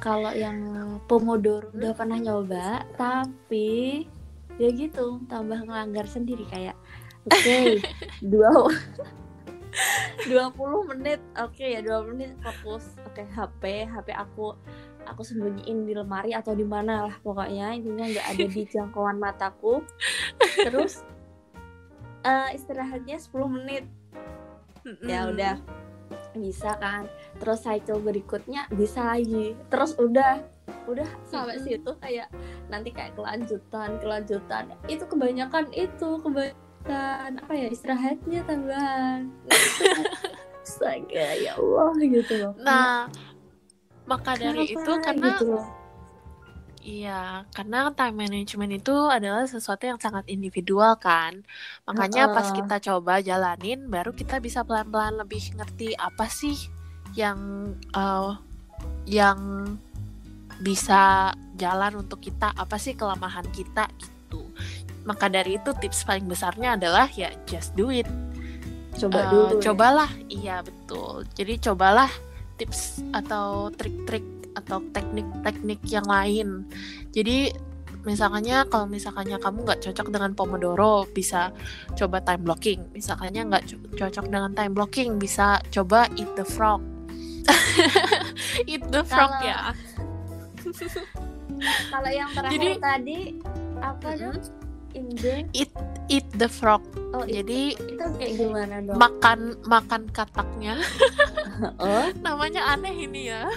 Kalau 0.03 0.35
yang 0.35 0.59
Pomodoro 1.07 1.71
udah 1.71 1.95
pernah 1.95 2.19
nyoba, 2.19 2.83
tapi 2.99 4.11
ya 4.59 4.75
gitu, 4.75 5.23
tambah 5.31 5.71
ngelanggar 5.71 6.11
sendiri 6.11 6.43
kayak 6.51 6.75
oke, 7.31 7.31
okay, 7.31 7.79
dua 8.33 8.51
20 10.27 10.91
menit 10.91 11.21
oke 11.39 11.55
okay, 11.55 11.79
ya 11.79 11.81
20 11.83 12.13
menit 12.15 12.31
fokus. 12.43 12.97
Oke 13.07 13.23
okay, 13.23 13.27
HP 13.31 13.63
HP 13.89 14.09
aku 14.15 14.55
aku 15.09 15.23
sembunyiin 15.25 15.89
di 15.89 15.93
lemari 15.97 16.37
atau 16.37 16.53
di 16.53 16.67
mana 16.67 17.09
lah 17.09 17.17
pokoknya. 17.23 17.75
Intinya 17.75 18.07
nggak 18.07 18.27
ada 18.37 18.47
di 18.47 18.63
jangkauan 18.67 19.19
mataku. 19.19 19.83
Terus 20.67 21.03
uh, 22.27 22.51
istirahatnya 22.53 23.17
10 23.19 23.57
menit. 23.57 23.85
Ya 25.05 25.29
udah 25.29 25.57
bisa 26.35 26.77
kan. 26.79 27.07
Terus 27.39 27.63
cycle 27.63 28.03
berikutnya 28.03 28.67
bisa 28.75 29.17
lagi. 29.17 29.55
Terus 29.71 29.95
udah 29.99 30.43
udah 30.87 31.07
sampai 31.27 31.59
situ 31.63 31.91
kayak 31.99 32.31
nanti 32.71 32.91
kayak 32.91 33.15
kelanjutan 33.15 33.99
kelanjutan. 33.99 34.71
Itu 34.87 35.07
kebanyakan 35.07 35.71
itu 35.75 36.19
kebanyakan 36.23 36.70
dan 36.85 37.37
apa 37.41 37.53
ya 37.53 37.67
istirahatnya 37.69 38.41
tambahan 38.49 39.29
astaga 40.65 41.27
ya 41.37 41.59
Allah 41.59 41.93
gitu 42.01 42.35
loh 42.41 42.53
nah 42.61 43.11
maka 44.11 44.35
dari 44.35 44.75
itu 44.75 44.93
karena 44.99 45.39
gitu 45.39 45.55
loh. 45.55 45.67
Iya, 46.81 47.45
karena 47.53 47.93
time 47.93 48.25
management 48.25 48.81
itu 48.81 48.97
adalah 49.13 49.45
sesuatu 49.45 49.85
yang 49.85 50.01
sangat 50.01 50.25
individual 50.33 50.97
kan. 50.97 51.45
Makanya 51.85 52.33
uh, 52.33 52.35
pas 52.35 52.49
kita 52.57 52.81
coba 52.81 53.21
jalanin, 53.21 53.85
baru 53.93 54.17
kita 54.17 54.41
bisa 54.41 54.65
pelan-pelan 54.65 55.21
lebih 55.21 55.45
ngerti 55.61 55.93
apa 56.01 56.25
sih 56.33 56.57
yang 57.13 57.37
uh, 57.93 58.33
yang 59.05 59.69
bisa 60.65 61.37
jalan 61.61 62.01
untuk 62.01 62.25
kita, 62.25 62.49
apa 62.57 62.81
sih 62.81 62.97
kelemahan 62.97 63.45
kita 63.53 63.85
gitu. 64.01 64.20
Maka 65.05 65.33
dari 65.33 65.57
itu 65.57 65.71
tips 65.81 66.05
paling 66.05 66.29
besarnya 66.29 66.77
adalah 66.77 67.09
ya 67.13 67.33
just 67.49 67.73
do 67.75 67.89
it. 67.89 68.07
Coba 68.97 69.25
uh, 69.25 69.27
dulu. 69.31 69.55
Cobalah, 69.63 70.11
ya. 70.29 70.29
iya 70.29 70.57
betul. 70.61 71.25
Jadi 71.33 71.57
cobalah 71.63 72.11
tips 72.61 73.01
atau 73.17 73.73
trik-trik 73.73 74.25
atau 74.53 74.83
teknik-teknik 74.93 75.81
yang 75.89 76.05
lain. 76.05 76.69
Jadi 77.15 77.55
misalnya 78.05 78.65
kalau 78.69 78.89
misalkannya 78.89 79.37
kamu 79.37 79.65
nggak 79.65 79.81
cocok 79.85 80.09
dengan 80.09 80.33
Pomodoro 80.33 81.05
bisa 81.13 81.53
coba 81.93 82.25
time 82.25 82.49
blocking 82.49 82.81
misalkannya 82.97 83.45
nggak 83.45 83.65
cocok 83.93 84.25
dengan 84.25 84.57
time 84.57 84.73
blocking 84.73 85.21
bisa 85.21 85.61
coba 85.69 86.09
eat 86.17 86.33
the 86.33 86.47
frog 86.49 86.81
eat 88.73 88.81
the 88.89 89.05
frog 89.05 89.29
Kalau- 89.37 89.45
ya 89.45 89.59
Kalau 91.93 92.09
yang 92.09 92.31
terakhir 92.33 92.57
Jadi- 92.57 92.81
tadi 92.81 93.19
apa 93.85 94.09
Mm-mm. 94.17 94.60
Inde. 94.95 95.47
eat 96.11 96.27
the 96.37 96.51
frog. 96.51 96.83
Oh, 97.15 97.23
jadi 97.23 97.75
itu 97.79 98.05
kayak 98.19 98.33
gimana 98.35 98.83
dong? 98.83 98.99
makan 98.99 99.39
makan 99.67 100.03
kataknya. 100.11 100.79
Oh, 101.77 102.09
namanya 102.25 102.73
aneh 102.73 103.05
ini 103.05 103.29
ya. 103.29 103.45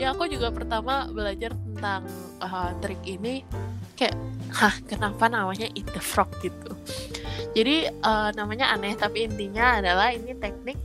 Ya 0.00 0.14
aku 0.14 0.30
juga 0.30 0.48
pertama 0.48 1.10
belajar 1.10 1.52
tentang 1.52 2.08
uh, 2.40 2.72
trik 2.80 3.02
ini. 3.04 3.44
Kayak 3.98 4.16
hah 4.54 4.72
kenapa 4.88 5.28
namanya 5.28 5.68
eat 5.76 5.84
the 5.92 6.00
frog? 6.00 6.30
gitu. 6.40 6.72
Jadi 7.52 7.90
uh, 8.00 8.32
namanya 8.32 8.72
aneh 8.72 8.96
tapi 8.96 9.28
intinya 9.28 9.82
adalah 9.82 10.14
ini 10.14 10.32
teknik 10.38 10.78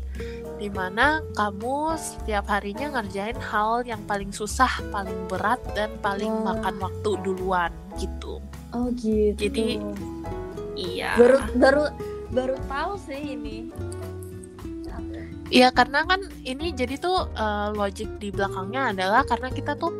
di 0.61 0.69
mana 0.69 1.25
kamu 1.33 1.97
setiap 1.97 2.45
harinya 2.45 3.01
ngerjain 3.01 3.33
hal 3.41 3.81
yang 3.81 3.97
paling 4.05 4.29
susah 4.29 4.69
paling 4.93 5.17
berat 5.25 5.57
dan 5.73 5.89
paling 6.05 6.29
Wah. 6.29 6.53
makan 6.53 6.75
waktu 6.77 7.09
duluan 7.25 7.73
gitu 7.97 8.37
oh 8.75 8.87
gitu. 8.95 9.37
Jadi, 9.37 9.79
iya 10.79 11.15
baru 11.19 11.37
baru 11.55 11.85
baru 12.31 12.55
tahu 12.65 12.93
sih 12.99 13.35
ini. 13.35 13.57
Iya 15.51 15.67
karena 15.75 16.07
kan 16.07 16.23
ini 16.47 16.71
jadi 16.71 16.95
tuh 16.95 17.27
uh, 17.35 17.75
logic 17.75 18.07
di 18.23 18.31
belakangnya 18.31 18.95
adalah 18.95 19.27
karena 19.27 19.51
kita 19.51 19.75
tuh 19.75 19.91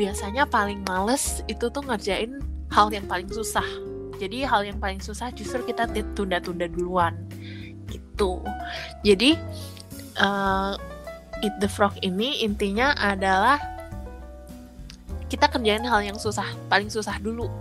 biasanya 0.00 0.48
paling 0.48 0.80
males 0.88 1.44
itu 1.52 1.68
tuh 1.68 1.84
ngerjain 1.84 2.40
hal 2.72 2.88
yang 2.88 3.04
paling 3.04 3.28
susah. 3.28 3.64
Jadi 4.16 4.48
hal 4.48 4.64
yang 4.64 4.80
paling 4.80 5.04
susah 5.04 5.28
justru 5.36 5.60
kita 5.68 5.84
tunda-tunda 6.16 6.64
duluan 6.72 7.12
gitu. 7.92 8.40
Jadi 9.04 9.36
uh, 10.16 10.72
eat 11.44 11.52
the 11.60 11.68
frog 11.68 11.92
ini 12.00 12.40
intinya 12.40 12.96
adalah 12.96 13.60
kita 15.28 15.52
kerjain 15.52 15.84
hal 15.84 16.00
yang 16.00 16.16
susah, 16.16 16.48
paling 16.72 16.88
susah 16.88 17.20
dulu 17.20 17.52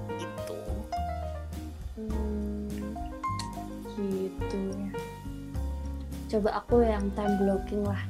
Coba 6.35 6.59
aku 6.59 6.83
yang 6.83 7.15
time 7.15 7.39
blocking 7.39 7.87
lah. 7.87 8.03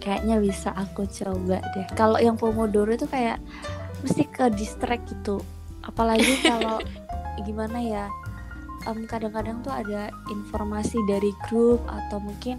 Kayaknya 0.00 0.40
bisa 0.40 0.72
aku 0.72 1.04
coba 1.04 1.60
deh. 1.76 1.84
Kalau 1.92 2.16
yang 2.16 2.40
Pomodoro 2.40 2.96
itu 2.96 3.04
kayak 3.04 3.44
mesti 4.00 4.24
ke 4.24 4.48
distract 4.56 5.04
gitu. 5.12 5.44
Apalagi 5.84 6.40
kalau 6.48 6.80
gimana 7.44 7.76
ya? 7.76 8.08
em, 8.88 9.04
kadang-kadang 9.04 9.60
tuh 9.60 9.70
ada 9.70 10.08
informasi 10.32 10.96
dari 11.06 11.30
grup 11.44 11.84
atau 11.86 12.18
mungkin 12.24 12.56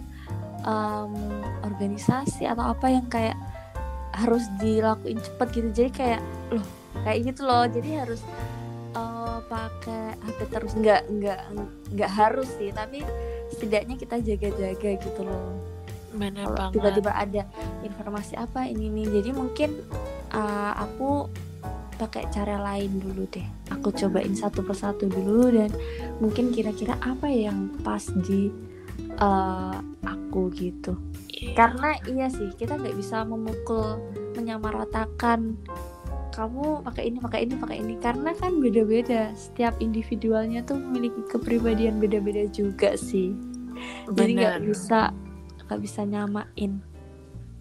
em, 0.62 1.12
organisasi 1.66 2.46
atau 2.46 2.70
apa 2.70 2.86
yang 2.86 3.10
kayak 3.10 3.34
harus 4.14 4.46
dilakuin 4.62 5.18
cepet 5.18 5.48
gitu. 5.58 5.68
Jadi 5.74 5.90
kayak 5.90 6.22
loh 6.54 6.66
kayak 7.02 7.18
gitu 7.34 7.42
loh. 7.42 7.66
Jadi 7.66 7.90
harus 7.98 8.22
eh, 8.94 9.38
pakai 9.50 10.14
HP 10.22 10.38
terus 10.54 10.72
nggak 10.78 11.02
nggak 11.10 11.40
nggak 11.98 12.12
harus 12.14 12.46
sih 12.62 12.70
tapi 12.70 13.02
setidaknya 13.52 13.96
kita 13.98 14.16
jaga-jaga 14.22 14.90
gitu 15.00 15.20
loh 15.24 15.58
banget. 16.14 16.72
tiba-tiba 16.78 17.10
ada 17.10 17.42
informasi 17.82 18.38
apa 18.38 18.70
ini 18.70 18.86
nih 18.86 19.20
jadi 19.20 19.30
mungkin 19.34 19.82
uh, 20.30 20.72
aku 20.78 21.26
pakai 21.94 22.26
cara 22.30 22.58
lain 22.58 23.02
dulu 23.02 23.26
deh 23.30 23.46
aku 23.70 23.90
cobain 23.94 24.34
satu 24.34 24.62
persatu 24.62 25.06
dulu 25.10 25.50
dan 25.50 25.70
mungkin 26.18 26.50
kira-kira 26.54 26.98
apa 27.02 27.26
yang 27.30 27.70
pas 27.82 28.02
di 28.26 28.50
uh, 29.18 29.78
aku 30.02 30.50
gitu 30.54 30.94
Iya. 31.44 31.54
karena 31.58 31.90
iya 32.08 32.26
sih 32.32 32.48
kita 32.56 32.80
nggak 32.80 32.96
bisa 32.96 33.26
memukul 33.28 34.00
menyamaratakan 34.32 35.60
kamu 36.34 36.82
pakai 36.82 37.04
ini 37.08 37.18
pakai 37.22 37.40
ini 37.46 37.54
pakai 37.54 37.76
ini 37.78 37.94
karena 38.02 38.34
kan 38.34 38.58
beda-beda 38.58 39.30
setiap 39.38 39.78
individualnya 39.78 40.66
tuh 40.66 40.76
memiliki 40.76 41.22
kepribadian 41.30 42.02
beda-beda 42.02 42.50
juga 42.50 42.98
sih 42.98 43.30
jadi 44.10 44.32
nggak 44.34 44.54
Bener. 44.58 44.68
bisa 44.74 45.14
nggak 45.64 45.80
bisa 45.80 46.00
nyamain 46.04 46.82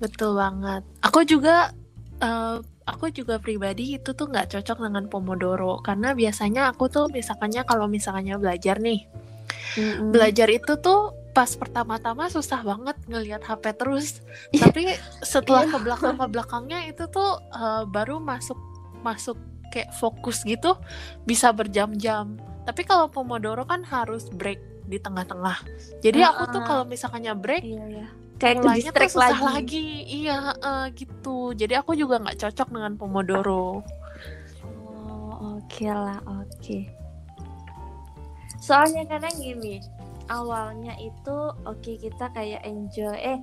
Betul 0.04 0.36
banget. 0.36 0.84
Aku 1.00 1.24
juga 1.24 1.72
eh, 2.20 2.58
aku 2.84 3.06
juga 3.16 3.40
pribadi 3.40 3.96
itu 3.96 4.12
tuh 4.12 4.28
nggak 4.28 4.52
cocok 4.52 4.84
dengan 4.84 5.08
Pomodoro 5.08 5.80
karena 5.80 6.12
biasanya 6.12 6.76
aku 6.76 6.92
tuh 6.92 7.08
misalkannya 7.08 7.64
kalau 7.64 7.88
misalkannya 7.88 8.36
belajar 8.36 8.84
nih, 8.84 9.08
Mm-mm. 9.80 10.12
belajar 10.12 10.52
itu 10.52 10.76
tuh 10.84 11.16
pas 11.34 11.50
pertama-tama 11.58 12.30
susah 12.30 12.62
banget 12.62 12.98
ngelihat 13.10 13.42
HP 13.42 13.74
terus. 13.74 14.22
Iya. 14.54 14.70
Tapi 14.70 14.82
setelah 15.26 15.66
ke 15.66 15.78
belakang 15.82 16.16
ke 16.16 16.28
belakangnya 16.30 16.80
itu 16.86 17.10
tuh 17.10 17.42
eh, 17.52 17.84
baru 17.90 18.22
masuk 18.22 18.58
masuk 19.02 19.36
kayak 19.74 19.90
fokus 19.98 20.46
gitu 20.46 20.78
bisa 21.26 21.50
berjam-jam. 21.50 22.38
Tapi 22.64 22.86
kalau 22.86 23.10
Pomodoro 23.10 23.66
kan 23.66 23.82
harus 23.84 24.30
break 24.30 24.62
di 24.86 25.02
tengah-tengah. 25.02 25.58
Jadi 26.06 26.22
aku 26.22 26.44
tuh 26.54 26.62
Ah. 26.62 26.68
kalau 26.70 26.84
misalkannya 26.86 27.34
break 27.34 27.66
iya 27.66 27.86
ya 27.90 28.08
kayak 28.44 28.60
mulainya 28.60 28.92
tuh 28.92 29.08
susah 29.08 29.40
lagi. 29.40 29.48
lagi. 29.48 29.88
Iya, 30.24 30.38
eh, 30.60 30.86
gitu. 31.00 31.38
Jadi 31.56 31.74
aku 31.80 31.96
juga 31.96 32.20
nggak 32.20 32.38
cocok 32.44 32.68
dengan 32.76 32.94
Pomodoro. 33.00 33.80
Oh, 34.76 35.34
oke 35.58 35.86
lah, 35.88 36.20
oke. 36.28 36.78
Soalnya 38.60 39.04
kadang 39.08 39.36
gini, 39.40 39.80
awalnya 40.28 40.96
itu 40.98 41.38
oke 41.64 41.92
kita 41.98 42.32
kayak 42.32 42.64
enjoy 42.64 43.12
eh 43.14 43.40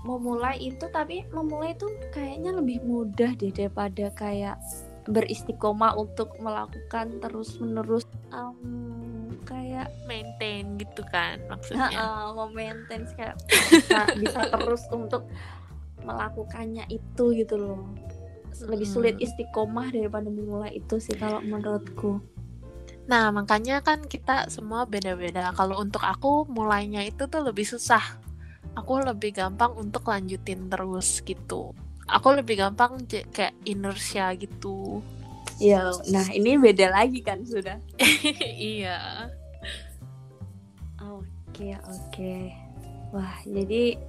memulai 0.00 0.56
itu 0.56 0.88
tapi 0.88 1.28
memulai 1.28 1.72
itu 1.72 1.84
kayaknya 2.10 2.56
lebih 2.56 2.80
mudah 2.80 3.36
deh 3.36 3.52
daripada 3.52 4.08
kayak 4.14 4.56
beristiqomah 5.04 5.92
untuk 5.94 6.32
melakukan 6.38 7.20
terus-menerus 7.20 8.04
Em, 8.30 9.26
kayak 9.42 9.90
Maintain 10.06 10.78
gitu 10.78 11.02
kan 11.10 11.42
maksudnya. 11.50 11.90
uh, 11.90 12.30
memaintain 12.32 13.02
kayak 13.12 13.34
bisa, 13.50 14.06
bisa 14.22 14.40
terus 14.46 14.86
untuk 14.88 15.26
melakukannya 16.00 16.86
itu 16.88 17.24
gitu 17.34 17.54
loh 17.58 17.82
lebih 18.60 18.86
Mm. 18.86 18.92
sulit 18.92 19.16
istiqomah 19.18 19.88
daripada 19.88 20.28
memulai 20.28 20.76
itu 20.76 21.00
sih 21.00 21.16
kalau 21.16 21.40
menurutku 21.40 22.20
Nah, 23.10 23.34
makanya 23.34 23.82
kan 23.82 24.06
kita 24.06 24.46
semua 24.46 24.86
beda-beda. 24.86 25.50
Kalau 25.58 25.82
untuk 25.82 26.06
aku 26.06 26.46
mulainya 26.46 27.02
itu 27.02 27.26
tuh 27.26 27.42
lebih 27.42 27.66
susah. 27.66 28.22
Aku 28.78 29.02
lebih 29.02 29.34
gampang 29.34 29.74
untuk 29.74 30.06
lanjutin 30.06 30.70
terus 30.70 31.18
gitu. 31.26 31.74
Aku 32.06 32.30
lebih 32.38 32.62
gampang 32.62 33.02
kayak 33.34 33.58
inertia 33.66 34.30
gitu. 34.38 35.02
ya 35.60 35.92
nah 36.08 36.24
ini 36.32 36.56
beda 36.56 36.88
lagi 36.88 37.20
kan 37.20 37.44
sudah 37.44 37.76
iya. 38.72 39.28
Oke 40.96 41.76
oke. 41.84 42.36
Wah 43.12 43.36
jadi 43.44 44.00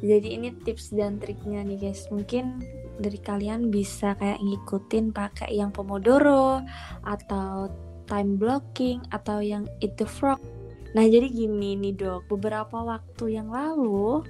jadi 0.00 0.28
ini 0.40 0.56
tips 0.64 0.96
dan 0.96 1.20
triknya 1.20 1.60
nih 1.68 1.76
guys. 1.90 2.08
Mungkin 2.08 2.64
dari 2.96 3.20
kalian 3.20 3.68
bisa 3.68 4.16
kayak 4.16 4.40
ngikutin 4.40 5.12
pakai 5.12 5.52
yang 5.52 5.68
Pomodoro 5.68 6.64
atau 7.04 7.68
time 8.06 8.38
blocking 8.38 9.02
atau 9.10 9.38
yang 9.42 9.68
eat 9.82 9.94
the 9.98 10.06
frog. 10.06 10.40
Nah 10.92 11.08
jadi 11.08 11.28
gini 11.28 11.76
nih 11.76 11.96
dok, 11.96 12.28
beberapa 12.28 12.84
waktu 12.84 13.40
yang 13.40 13.48
lalu 13.48 14.20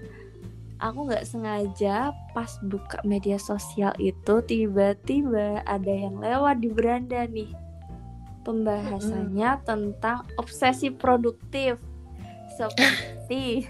aku 0.82 0.98
nggak 1.06 1.26
sengaja 1.26 2.10
pas 2.34 2.58
buka 2.66 2.98
media 3.06 3.38
sosial 3.38 3.94
itu 4.02 4.42
tiba-tiba 4.42 5.62
ada 5.62 5.92
yang 5.92 6.18
lewat 6.18 6.58
di 6.58 6.68
beranda 6.70 7.26
nih. 7.26 7.50
Pembahasannya 8.42 9.62
tentang 9.62 10.26
obsesi 10.34 10.90
produktif. 10.90 11.78
Seperti 12.58 13.66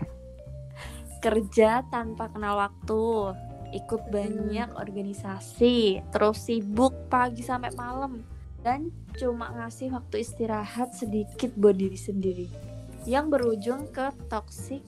kerja 1.25 1.85
tanpa 1.93 2.33
kenal 2.33 2.57
waktu 2.59 3.37
ikut 3.73 4.13
banyak 4.13 4.77
organisasi 4.77 6.05
terus 6.13 6.45
sibuk 6.45 6.93
pagi 7.09 7.41
sampai 7.41 7.73
malam 7.73 8.21
dan 8.63 8.91
cuma 9.19 9.51
ngasih 9.53 9.93
waktu 9.93 10.23
istirahat 10.23 10.95
sedikit 10.95 11.53
buat 11.59 11.77
diri 11.77 11.99
sendiri. 11.99 12.47
Yang 13.05 13.27
berujung 13.35 13.91
ke 13.91 14.15
toxic 14.31 14.83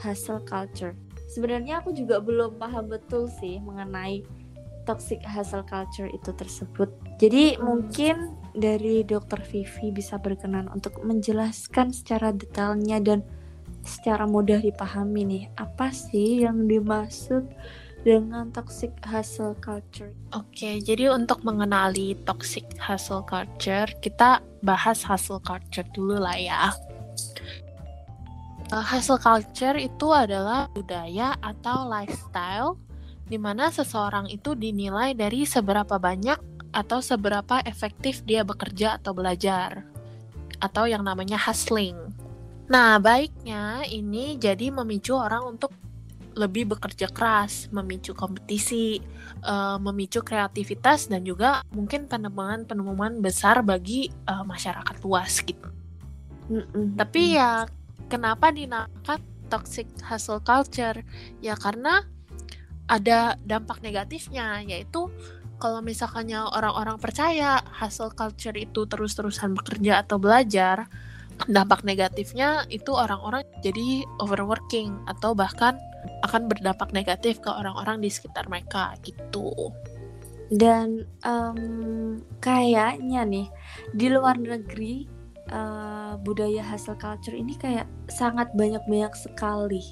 hustle 0.00 0.40
culture. 0.48 0.96
Sebenarnya 1.30 1.84
aku 1.84 1.94
juga 1.94 2.18
belum 2.18 2.58
paham 2.58 2.90
betul 2.90 3.30
sih 3.30 3.60
mengenai 3.62 4.24
toxic 4.88 5.20
hustle 5.22 5.62
culture 5.62 6.08
itu 6.10 6.32
tersebut. 6.34 6.90
Jadi 7.20 7.54
Hmm. 7.54 7.62
mungkin 7.62 8.16
dari 8.56 9.06
dokter 9.06 9.38
Vivi 9.46 9.94
bisa 9.94 10.18
berkenan 10.18 10.66
untuk 10.72 10.98
menjelaskan 11.06 11.94
secara 11.94 12.34
detailnya 12.34 12.98
dan 12.98 13.22
secara 13.86 14.26
mudah 14.26 14.58
dipahami 14.58 15.22
nih. 15.22 15.44
Apa 15.54 15.94
sih 15.94 16.42
yang 16.42 16.66
dimaksud 16.66 17.46
dengan 18.00 18.48
toxic 18.52 18.92
hustle 19.04 19.56
culture? 19.60 20.12
Oke, 20.32 20.80
jadi 20.80 21.12
untuk 21.12 21.44
mengenali 21.44 22.16
toxic 22.24 22.64
hustle 22.80 23.24
culture, 23.24 23.88
kita 24.00 24.40
bahas 24.64 25.04
hustle 25.04 25.40
culture 25.40 25.86
dulu 25.92 26.16
lah 26.16 26.36
ya. 26.36 26.72
Uh, 28.70 28.84
hustle 28.84 29.18
culture 29.18 29.74
itu 29.74 30.08
adalah 30.14 30.70
budaya 30.70 31.34
atau 31.42 31.90
lifestyle 31.90 32.78
di 33.26 33.38
mana 33.38 33.70
seseorang 33.70 34.30
itu 34.30 34.54
dinilai 34.54 35.14
dari 35.14 35.42
seberapa 35.42 35.98
banyak 35.98 36.38
atau 36.70 37.02
seberapa 37.02 37.62
efektif 37.66 38.22
dia 38.22 38.46
bekerja 38.46 39.02
atau 39.02 39.10
belajar 39.10 39.82
atau 40.62 40.86
yang 40.86 41.02
namanya 41.02 41.38
hustling. 41.38 41.96
Nah, 42.70 43.02
baiknya 43.02 43.82
ini 43.90 44.38
jadi 44.38 44.70
memicu 44.70 45.18
orang 45.18 45.58
untuk 45.58 45.74
lebih 46.34 46.70
bekerja 46.76 47.10
keras, 47.10 47.66
memicu 47.74 48.14
kompetisi, 48.14 49.02
uh, 49.42 49.76
memicu 49.82 50.22
kreativitas 50.22 51.10
dan 51.10 51.26
juga 51.26 51.62
mungkin 51.74 52.06
penemuan-penemuan 52.06 53.18
besar 53.18 53.62
bagi 53.66 54.08
uh, 54.30 54.46
masyarakat 54.46 54.96
luas 55.02 55.42
gitu. 55.42 55.68
Mm 56.50 56.64
-mm. 56.66 56.86
Tapi 56.98 57.22
ya 57.38 57.66
kenapa 58.10 58.50
dinamakan 58.54 59.20
toxic 59.50 59.86
hustle 60.06 60.42
culture? 60.42 61.02
Ya 61.42 61.58
karena 61.58 62.06
ada 62.90 63.38
dampak 63.46 63.82
negatifnya 63.82 64.62
yaitu 64.66 65.10
kalau 65.60 65.84
misalkannya 65.84 66.40
orang-orang 66.56 66.96
percaya 66.96 67.60
hustle 67.68 68.10
culture 68.16 68.56
itu 68.56 68.88
terus-terusan 68.88 69.52
bekerja 69.52 70.00
atau 70.02 70.16
belajar, 70.16 70.88
dampak 71.48 71.84
negatifnya 71.84 72.64
itu 72.72 72.92
orang-orang 72.92 73.44
jadi 73.60 74.04
overworking 74.20 74.96
atau 75.08 75.36
bahkan 75.36 75.76
akan 76.24 76.48
berdampak 76.48 76.90
negatif 76.92 77.40
ke 77.40 77.50
orang-orang 77.50 78.00
di 78.00 78.10
sekitar 78.12 78.46
mereka 78.46 78.96
gitu. 79.04 79.52
Dan 80.50 81.06
um, 81.22 82.18
kayaknya 82.42 83.22
nih 83.22 83.46
di 83.94 84.06
luar 84.10 84.34
negeri 84.34 85.06
uh, 85.54 86.18
budaya 86.18 86.62
hustle 86.66 86.98
culture 86.98 87.36
ini 87.36 87.54
kayak 87.54 87.86
sangat 88.10 88.50
banyak-banyak 88.58 89.14
sekali. 89.14 89.82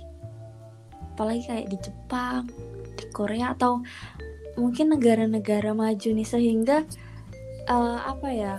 Apalagi 1.14 1.42
kayak 1.46 1.66
di 1.70 1.78
Jepang, 1.78 2.50
di 2.98 3.04
Korea 3.14 3.54
atau 3.54 3.82
mungkin 4.58 4.90
negara-negara 4.98 5.70
maju 5.70 6.08
nih 6.10 6.26
sehingga 6.26 6.82
uh, 7.70 7.98
apa 8.10 8.28
ya 8.34 8.54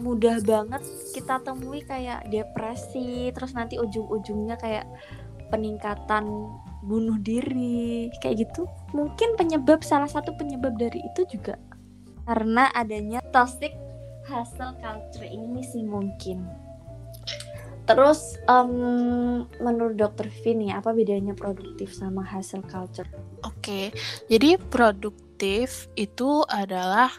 mudah 0.00 0.40
banget 0.44 0.84
kita 1.12 1.40
temui 1.40 1.80
kayak 1.84 2.28
depresi 2.28 3.32
terus 3.32 3.56
nanti 3.56 3.80
ujung-ujungnya 3.80 4.56
kayak 4.60 4.84
peningkatan 5.48 6.24
bunuh 6.86 7.18
diri 7.18 8.12
kayak 8.22 8.46
gitu 8.46 8.70
mungkin 8.94 9.34
penyebab 9.34 9.82
salah 9.82 10.06
satu 10.06 10.30
penyebab 10.38 10.78
dari 10.78 11.02
itu 11.02 11.26
juga 11.26 11.58
karena 12.26 12.70
adanya 12.74 13.22
toxic 13.30 13.74
hustle 14.26 14.74
culture 14.82 15.26
ini 15.26 15.62
sih 15.62 15.86
mungkin. 15.86 16.42
Terus 17.86 18.34
um, 18.50 19.46
menurut 19.62 19.94
dokter 19.94 20.26
Vin 20.42 20.66
ya 20.66 20.82
apa 20.82 20.90
bedanya 20.90 21.38
produktif 21.38 21.94
sama 21.94 22.26
hustle 22.26 22.66
culture? 22.66 23.06
Oke, 23.46 23.94
jadi 24.26 24.58
produktif 24.58 25.86
itu 25.94 26.42
adalah 26.50 27.14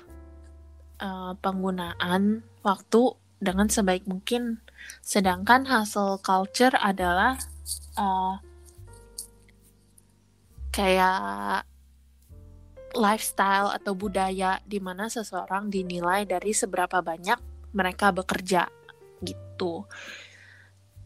uh, 1.00 1.40
penggunaan 1.40 2.44
waktu 2.68 3.16
dengan 3.40 3.72
sebaik 3.72 4.04
mungkin, 4.12 4.60
sedangkan 5.00 5.64
hustle 5.72 6.20
culture 6.20 6.76
adalah 6.76 7.40
uh, 7.98 8.38
kayak 10.72 11.66
lifestyle 12.98 13.74
atau 13.74 13.94
budaya 13.94 14.62
di 14.66 14.82
mana 14.82 15.10
seseorang 15.10 15.70
dinilai 15.70 16.26
dari 16.26 16.54
seberapa 16.54 17.02
banyak 17.02 17.38
mereka 17.74 18.14
bekerja 18.16 18.66
gitu. 19.22 19.86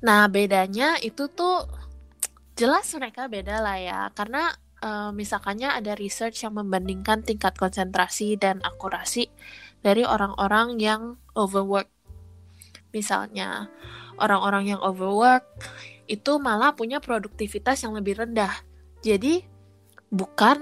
Nah, 0.02 0.26
bedanya 0.28 0.98
itu 1.02 1.30
tuh 1.30 1.68
jelas 2.58 2.90
mereka 2.98 3.30
beda 3.32 3.62
lah 3.62 3.78
ya, 3.78 4.02
karena 4.14 4.52
uh, 4.82 5.10
misalkannya 5.14 5.72
ada 5.72 5.94
research 5.96 6.44
yang 6.44 6.58
membandingkan 6.58 7.22
tingkat 7.22 7.54
konsentrasi 7.56 8.36
dan 8.36 8.60
akurasi 8.66 9.30
dari 9.82 10.06
orang-orang 10.06 10.78
yang 10.82 11.02
overwork. 11.38 11.90
Misalnya, 12.92 13.72
orang-orang 14.20 14.76
yang 14.76 14.82
overwork 14.84 15.48
itu 16.12 16.36
malah 16.44 16.76
punya 16.76 17.00
produktivitas 17.00 17.88
yang 17.88 17.96
lebih 17.96 18.20
rendah. 18.20 18.52
Jadi, 19.00 19.48
bukan 20.12 20.60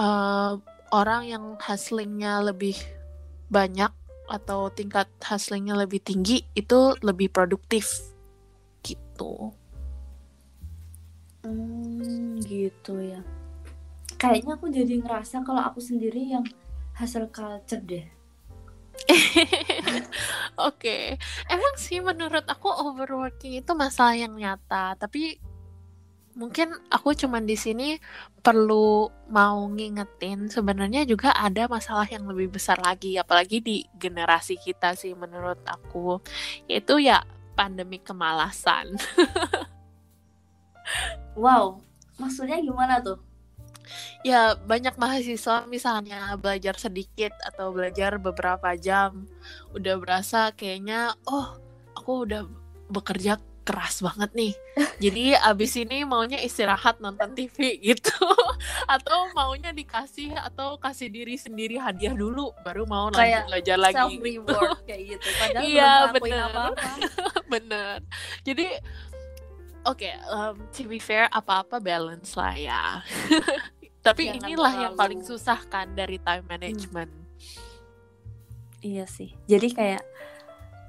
uh, 0.00 0.56
orang 0.88 1.28
yang 1.28 1.44
hustlingnya 1.60 2.40
lebih 2.40 2.80
banyak 3.52 3.92
atau 4.24 4.72
tingkat 4.72 5.04
hustlingnya 5.20 5.76
lebih 5.76 6.00
tinggi 6.00 6.48
itu 6.56 6.96
lebih 7.04 7.28
produktif 7.28 7.92
gitu. 8.80 9.52
Hmm, 11.44 12.40
gitu 12.40 13.04
ya. 13.04 13.20
Kayaknya 14.16 14.56
aku 14.56 14.72
jadi 14.72 14.96
ngerasa 15.04 15.44
kalau 15.44 15.60
aku 15.60 15.84
sendiri 15.84 16.32
yang 16.32 16.44
hustle 16.96 17.28
culture 17.28 17.84
deh. 17.84 18.08
Oke, 19.04 20.06
okay. 20.56 21.04
emang 21.50 21.74
sih 21.76 21.98
menurut 21.98 22.46
aku 22.46 22.70
overworking 22.70 23.58
itu 23.58 23.72
masalah 23.74 24.14
yang 24.14 24.32
nyata, 24.38 24.94
tapi 24.96 25.36
mungkin 26.34 26.74
aku 26.90 27.14
cuman 27.14 27.46
di 27.46 27.54
sini 27.54 27.94
perlu 28.42 29.06
mau 29.30 29.70
ngingetin 29.70 30.50
sebenarnya 30.50 31.06
juga 31.06 31.30
ada 31.30 31.70
masalah 31.70 32.10
yang 32.10 32.26
lebih 32.26 32.58
besar 32.58 32.74
lagi 32.82 33.14
apalagi 33.14 33.62
di 33.62 33.86
generasi 33.94 34.58
kita 34.58 34.98
sih 34.98 35.14
menurut 35.14 35.62
aku 35.62 36.18
yaitu 36.66 36.98
ya 36.98 37.22
pandemi 37.54 38.02
kemalasan. 38.02 38.98
wow, 41.38 41.78
maksudnya 42.18 42.58
gimana 42.58 42.98
tuh? 42.98 43.22
Ya 44.24 44.56
banyak 44.56 44.96
mahasiswa 44.96 45.68
misalnya 45.68 46.34
belajar 46.40 46.76
sedikit 46.80 47.32
atau 47.44 47.70
belajar 47.70 48.16
beberapa 48.16 48.72
jam 48.78 49.28
udah 49.76 49.94
berasa 50.00 50.50
kayaknya 50.56 51.14
oh 51.28 51.56
aku 51.96 52.26
udah 52.28 52.42
bekerja 52.88 53.40
keras 53.64 54.04
banget 54.04 54.30
nih. 54.36 54.52
Jadi 55.00 55.32
abis 55.32 55.72
ini 55.80 56.04
maunya 56.04 56.36
istirahat 56.36 57.00
nonton 57.00 57.32
TV 57.32 57.56
gitu. 57.88 58.12
atau 58.84 59.32
maunya 59.32 59.72
dikasih 59.72 60.36
atau 60.36 60.76
kasih 60.76 61.08
diri 61.08 61.40
sendiri 61.40 61.80
hadiah 61.80 62.12
dulu 62.12 62.52
baru 62.60 62.84
mau 62.84 63.08
kayak 63.08 63.48
lanjut 63.48 63.50
belajar 63.50 63.78
lagi. 63.80 63.96
Self 63.96 64.20
reward 64.20 64.80
kayak 64.84 65.02
gitu. 65.16 65.28
Padahal 65.40 65.64
iya, 65.64 65.92
bener. 66.12 66.44
apa-apa. 66.52 66.90
bener. 67.56 67.96
Jadi 68.44 68.66
oke, 69.84 70.00
okay, 70.00 70.12
um, 70.28 70.56
to 70.72 70.88
be 70.88 70.98
fair 70.98 71.28
apa-apa 71.30 71.80
balance 71.80 72.34
lah 72.36 72.56
ya. 72.56 72.82
Tapi 74.06 74.28
Jangan 74.28 74.40
inilah 74.44 74.72
terlalu... 74.72 74.84
yang 74.84 74.94
paling 74.96 75.20
susah 75.24 75.60
kan 75.68 75.92
dari 75.96 76.20
time 76.20 76.44
management. 76.44 77.12
Hmm. 77.12 78.82
Iya 78.84 79.08
sih. 79.08 79.32
Jadi 79.48 79.72
kayak 79.72 80.04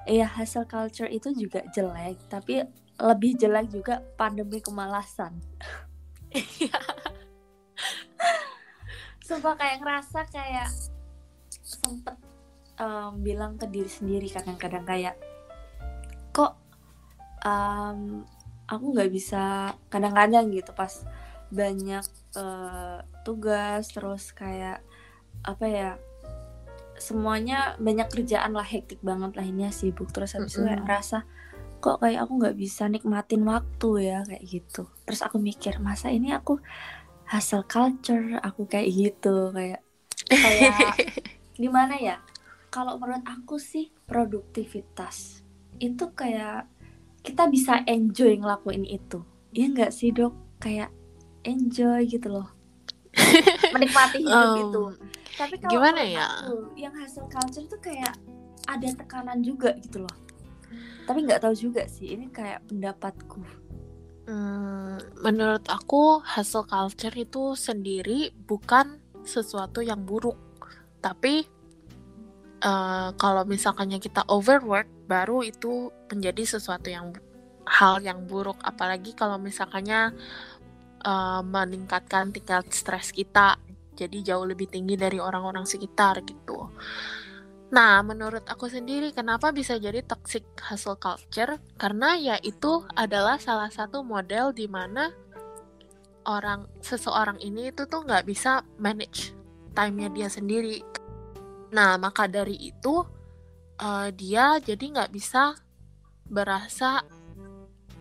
ya 0.06 0.30
hasil 0.30 0.70
culture 0.70 1.10
itu 1.10 1.34
juga 1.34 1.66
jelek 1.74 2.30
tapi 2.30 2.62
lebih 3.02 3.36
jelek 3.42 3.74
juga 3.74 4.06
pandemi 4.16 4.62
kemalasan 4.62 5.42
sumpah 9.26 9.58
kayak 9.58 9.82
ngerasa 9.82 10.30
kayak 10.30 10.70
sempet 11.66 12.14
um, 12.78 13.18
bilang 13.26 13.58
ke 13.58 13.66
diri 13.66 13.90
sendiri 13.90 14.30
kadang-kadang 14.30 14.86
kayak 14.86 15.18
kok 16.30 16.54
um, 17.42 18.22
aku 18.66 18.86
nggak 18.98 19.12
bisa 19.14 19.74
kadang-kadang 19.90 20.50
gitu 20.50 20.74
pas 20.74 21.06
banyak 21.54 22.06
uh, 22.36 23.00
tugas 23.22 23.94
terus 23.94 24.34
kayak 24.34 24.82
apa 25.46 25.66
ya 25.70 25.90
semuanya 26.96 27.76
banyak 27.78 28.08
kerjaan 28.08 28.56
lah 28.56 28.66
hektik 28.66 29.04
banget 29.04 29.36
lah 29.36 29.46
ini 29.46 29.68
sibuk. 29.70 30.10
Terus 30.12 30.36
habis 30.36 30.56
mm 30.56 30.60
-hmm. 30.60 30.64
itu 30.64 30.68
kayak 30.68 30.82
ngerasa 30.88 31.18
kok 31.84 31.98
kayak 32.02 32.20
aku 32.26 32.34
nggak 32.42 32.58
bisa 32.58 32.84
nikmatin 32.88 33.44
waktu 33.46 33.90
ya? 34.10 34.20
Kayak 34.24 34.44
gitu. 34.48 34.84
Terus 35.06 35.22
aku 35.22 35.38
mikir 35.38 35.78
masa 35.84 36.10
ini 36.10 36.32
aku 36.32 36.58
hasil 37.28 37.68
culture 37.68 38.40
aku 38.42 38.66
kayak 38.66 38.90
gitu. 38.90 39.52
Kayak 39.52 39.82
kayak 40.32 40.96
gimana 41.62 42.00
ya? 42.00 42.18
Kalau 42.72 43.00
menurut 43.00 43.24
aku 43.24 43.56
sih 43.60 43.92
produktivitas 44.08 45.46
itu 45.80 46.12
kayak 46.16 46.68
kita 47.26 47.50
bisa 47.50 47.82
enjoy 47.90 48.38
ngelakuin 48.38 48.86
itu. 48.86 49.26
Ya 49.50 49.66
nggak 49.66 49.90
sih 49.90 50.14
dok? 50.14 50.38
Kayak 50.62 50.94
enjoy 51.42 52.06
gitu 52.06 52.30
loh. 52.30 52.48
Menikmati 53.74 54.22
hidup 54.22 54.50
um, 54.54 54.62
itu. 54.62 54.84
Tapi 55.36 55.56
kalau 55.60 55.72
gimana 55.74 56.02
ya? 56.06 56.28
aku, 56.46 56.72
yang 56.78 56.94
hasil 56.94 57.26
culture 57.28 57.66
itu 57.66 57.78
kayak 57.82 58.14
ada 58.70 58.88
tekanan 58.94 59.42
juga 59.42 59.74
gitu 59.82 60.06
loh. 60.06 60.16
Tapi 61.06 61.26
nggak 61.26 61.42
tahu 61.44 61.54
juga 61.58 61.90
sih 61.90 62.14
ini 62.14 62.30
kayak 62.30 62.66
pendapatku. 62.70 63.42
Hmm, 64.26 64.98
menurut 65.22 65.66
aku 65.70 66.18
hustle 66.24 66.66
culture 66.66 67.14
itu 67.14 67.54
sendiri 67.54 68.34
bukan 68.34 68.98
sesuatu 69.22 69.86
yang 69.86 70.02
buruk, 70.02 70.38
tapi 70.98 71.46
uh, 72.66 73.14
kalau 73.22 73.46
misalkannya 73.46 74.02
kita 74.02 74.26
overwork, 74.26 74.90
baru 75.06 75.46
itu 75.46 75.94
menjadi 76.12 76.58
sesuatu 76.58 76.90
yang 76.90 77.14
hal 77.66 78.02
yang 78.02 78.26
buruk. 78.26 78.58
Apalagi 78.62 79.14
kalau 79.18 79.38
misalkannya 79.42 80.14
uh, 81.06 81.42
meningkatkan 81.46 82.34
tingkat 82.34 82.70
stres 82.74 83.14
kita, 83.14 83.58
jadi 83.96 84.34
jauh 84.36 84.46
lebih 84.46 84.68
tinggi 84.68 85.00
dari 85.00 85.18
orang-orang 85.18 85.64
sekitar 85.64 86.22
gitu. 86.28 86.70
Nah, 87.74 88.06
menurut 88.06 88.46
aku 88.46 88.70
sendiri, 88.70 89.10
kenapa 89.10 89.50
bisa 89.50 89.76
jadi 89.82 90.06
toxic 90.06 90.46
hustle 90.62 91.00
culture? 91.02 91.58
Karena 91.76 92.14
ya 92.14 92.36
itu 92.46 92.86
adalah 92.94 93.42
salah 93.42 93.74
satu 93.74 94.06
model 94.06 94.54
di 94.54 94.70
mana 94.70 95.10
orang 96.30 96.70
seseorang 96.82 97.42
ini 97.42 97.74
itu 97.74 97.86
tuh 97.90 98.06
nggak 98.06 98.26
bisa 98.26 98.62
manage 98.78 99.34
time-nya 99.74 100.10
dia 100.14 100.30
sendiri. 100.30 100.82
Nah, 101.74 101.98
maka 101.98 102.30
dari 102.30 102.56
itu 102.56 103.02
uh, 103.80 104.10
dia 104.12 104.60
jadi 104.62 104.84
nggak 104.84 105.12
bisa 105.12 105.56
berasa, 106.26 107.06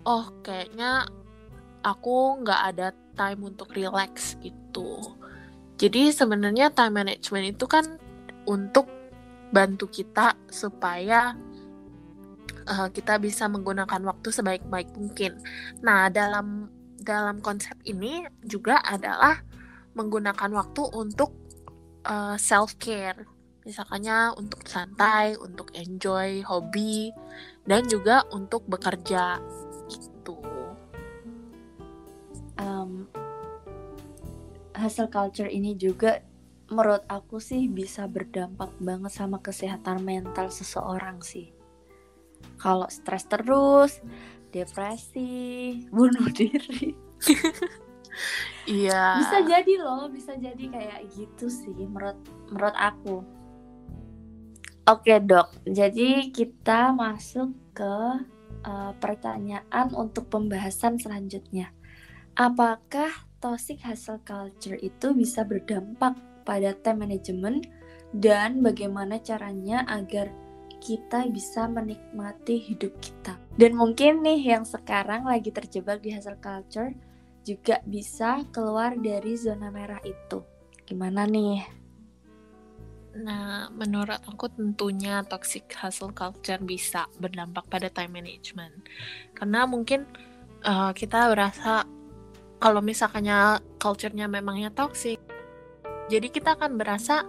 oh 0.06 0.32
kayaknya 0.40 1.04
aku 1.84 2.40
nggak 2.40 2.60
ada 2.74 2.88
time 3.14 3.54
untuk 3.54 3.72
relax 3.76 4.34
gitu. 4.40 5.00
Jadi 5.76 6.14
sebenarnya 6.14 6.70
time 6.70 7.02
management 7.02 7.58
itu 7.58 7.66
kan 7.66 7.84
untuk 8.46 8.86
bantu 9.50 9.86
kita 9.90 10.34
supaya 10.50 11.34
uh, 12.66 12.88
kita 12.90 13.20
bisa 13.20 13.46
menggunakan 13.46 14.02
waktu 14.02 14.28
sebaik-baik 14.32 14.90
mungkin. 14.96 15.38
Nah, 15.84 16.08
dalam 16.08 16.70
dalam 17.04 17.44
konsep 17.44 17.76
ini 17.84 18.24
juga 18.40 18.80
adalah 18.80 19.44
menggunakan 19.94 20.50
waktu 20.50 20.82
untuk 20.96 21.30
uh, 22.08 22.34
eh, 22.34 22.36
self 22.40 22.80
care. 22.80 23.28
Misalnya 23.64 24.36
untuk 24.36 24.60
santai, 24.68 25.40
untuk 25.40 25.72
enjoy 25.72 26.44
hobi 26.44 27.08
dan 27.64 27.88
juga 27.88 28.28
untuk 28.28 28.68
bekerja 28.68 29.40
gitu. 29.88 30.36
Um, 32.60 33.08
hasil 34.76 35.08
culture 35.08 35.48
ini 35.48 35.72
juga 35.80 36.20
menurut 36.68 37.04
aku 37.08 37.40
sih 37.40 37.68
bisa 37.68 38.08
berdampak 38.08 38.72
banget 38.80 39.12
sama 39.12 39.40
kesehatan 39.40 40.04
mental 40.04 40.48
seseorang 40.52 41.20
sih. 41.20 41.52
Kalau 42.60 42.88
stres 42.88 43.24
terus, 43.28 44.00
depresi, 44.52 45.84
bunuh 45.88 46.28
diri. 46.38 46.92
Iya. 48.64 49.20
bisa 49.20 49.38
jadi 49.42 49.74
loh, 49.82 50.06
bisa 50.08 50.32
jadi 50.38 50.64
kayak 50.70 51.00
gitu 51.12 51.50
sih 51.50 51.74
menurut 51.74 52.16
menurut 52.48 52.76
aku. 52.78 53.20
Oke 54.84 55.16
dok, 55.16 55.48
jadi 55.64 56.28
kita 56.28 56.92
masuk 56.92 57.56
ke 57.72 57.96
uh, 58.68 58.92
pertanyaan 59.00 59.88
untuk 59.96 60.28
pembahasan 60.28 61.00
selanjutnya. 61.00 61.72
Apakah 62.36 63.08
toxic 63.40 63.80
hustle 63.80 64.20
culture 64.28 64.76
itu 64.76 65.16
bisa 65.16 65.40
berdampak 65.40 66.20
pada 66.44 66.76
time 66.84 67.08
management 67.08 67.64
dan 68.12 68.60
bagaimana 68.60 69.16
caranya 69.24 69.88
agar 69.88 70.28
kita 70.84 71.32
bisa 71.32 71.64
menikmati 71.64 72.60
hidup 72.60 72.92
kita. 73.00 73.40
Dan 73.56 73.80
mungkin 73.80 74.20
nih 74.20 74.52
yang 74.52 74.68
sekarang 74.68 75.24
lagi 75.24 75.48
terjebak 75.48 76.04
di 76.04 76.12
hustle 76.12 76.36
culture 76.44 76.92
juga 77.40 77.80
bisa 77.88 78.44
keluar 78.52 79.00
dari 79.00 79.32
zona 79.40 79.72
merah 79.72 80.04
itu. 80.04 80.44
Gimana 80.84 81.24
nih? 81.24 81.83
Nah, 83.14 83.70
menurut 83.70 84.18
aku 84.26 84.50
tentunya 84.50 85.22
toxic 85.22 85.70
hustle 85.78 86.10
culture 86.10 86.58
bisa 86.58 87.06
berdampak 87.22 87.62
pada 87.70 87.86
time 87.86 88.18
management. 88.18 88.74
Karena 89.38 89.70
mungkin 89.70 90.02
uh, 90.66 90.90
kita 90.90 91.30
berasa 91.30 91.86
kalau 92.58 92.82
misalkannya 92.82 93.62
culture-nya 93.78 94.26
memangnya 94.26 94.74
toxic, 94.74 95.22
jadi 96.10 96.26
kita 96.26 96.58
akan 96.58 96.74
berasa, 96.74 97.22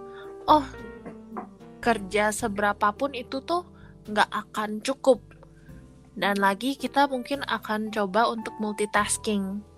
oh 0.49 0.65
kerja 1.85 2.33
seberapapun 2.33 3.13
itu 3.13 3.43
tuh 3.45 3.61
nggak 4.09 4.29
akan 4.31 4.81
cukup. 4.81 5.21
Dan 6.15 6.39
lagi 6.39 6.79
kita 6.79 7.05
mungkin 7.11 7.43
akan 7.45 7.91
coba 7.91 8.31
untuk 8.31 8.55
multitasking. 8.57 9.74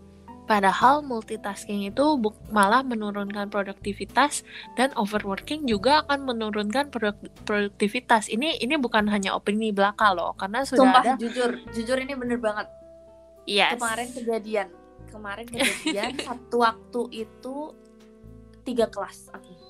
Padahal 0.48 1.04
multitasking 1.04 1.92
itu 1.92 2.06
malah 2.50 2.80
menurunkan 2.80 3.52
produktivitas 3.52 4.48
dan 4.80 4.96
overworking 4.96 5.68
juga 5.68 6.08
akan 6.08 6.24
menurunkan 6.24 6.88
produktivitas. 7.44 8.32
Ini 8.32 8.64
ini 8.64 8.80
bukan 8.80 9.12
hanya 9.12 9.36
opini 9.36 9.76
belaka 9.76 10.16
loh, 10.16 10.32
karena 10.40 10.64
sudah 10.64 10.88
Sumpah, 10.88 11.04
ada. 11.04 11.14
jujur, 11.20 11.60
jujur 11.76 11.98
ini 12.00 12.16
bener 12.16 12.40
banget. 12.40 12.72
Yes. 13.44 13.76
Kemarin 13.76 14.10
kejadian, 14.16 14.68
kemarin 15.12 15.46
kejadian 15.52 16.16
satu 16.32 16.56
waktu 16.64 17.02
itu 17.28 17.56
tiga 18.68 18.92
kelas 18.92 19.32
aku 19.32 19.68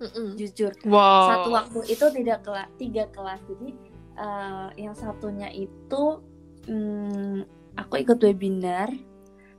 mm 0.00 0.38
jujur 0.38 0.72
wow. 0.88 1.28
satu 1.28 1.48
waktu 1.52 1.80
itu 1.92 2.06
tidak 2.22 2.38
kelas 2.46 2.70
tiga 2.80 3.04
kelas 3.12 3.40
jadi 3.44 3.68
uh, 4.16 4.68
yang 4.78 4.94
satunya 4.96 5.52
itu 5.52 6.04
um, 6.70 7.44
aku 7.76 8.00
ikut 8.00 8.16
webinar 8.22 8.88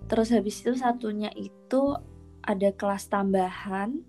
terus 0.10 0.30
habis 0.34 0.62
itu 0.62 0.74
satunya 0.78 1.30
itu 1.38 1.98
ada 2.42 2.70
kelas 2.74 3.10
tambahan. 3.10 4.02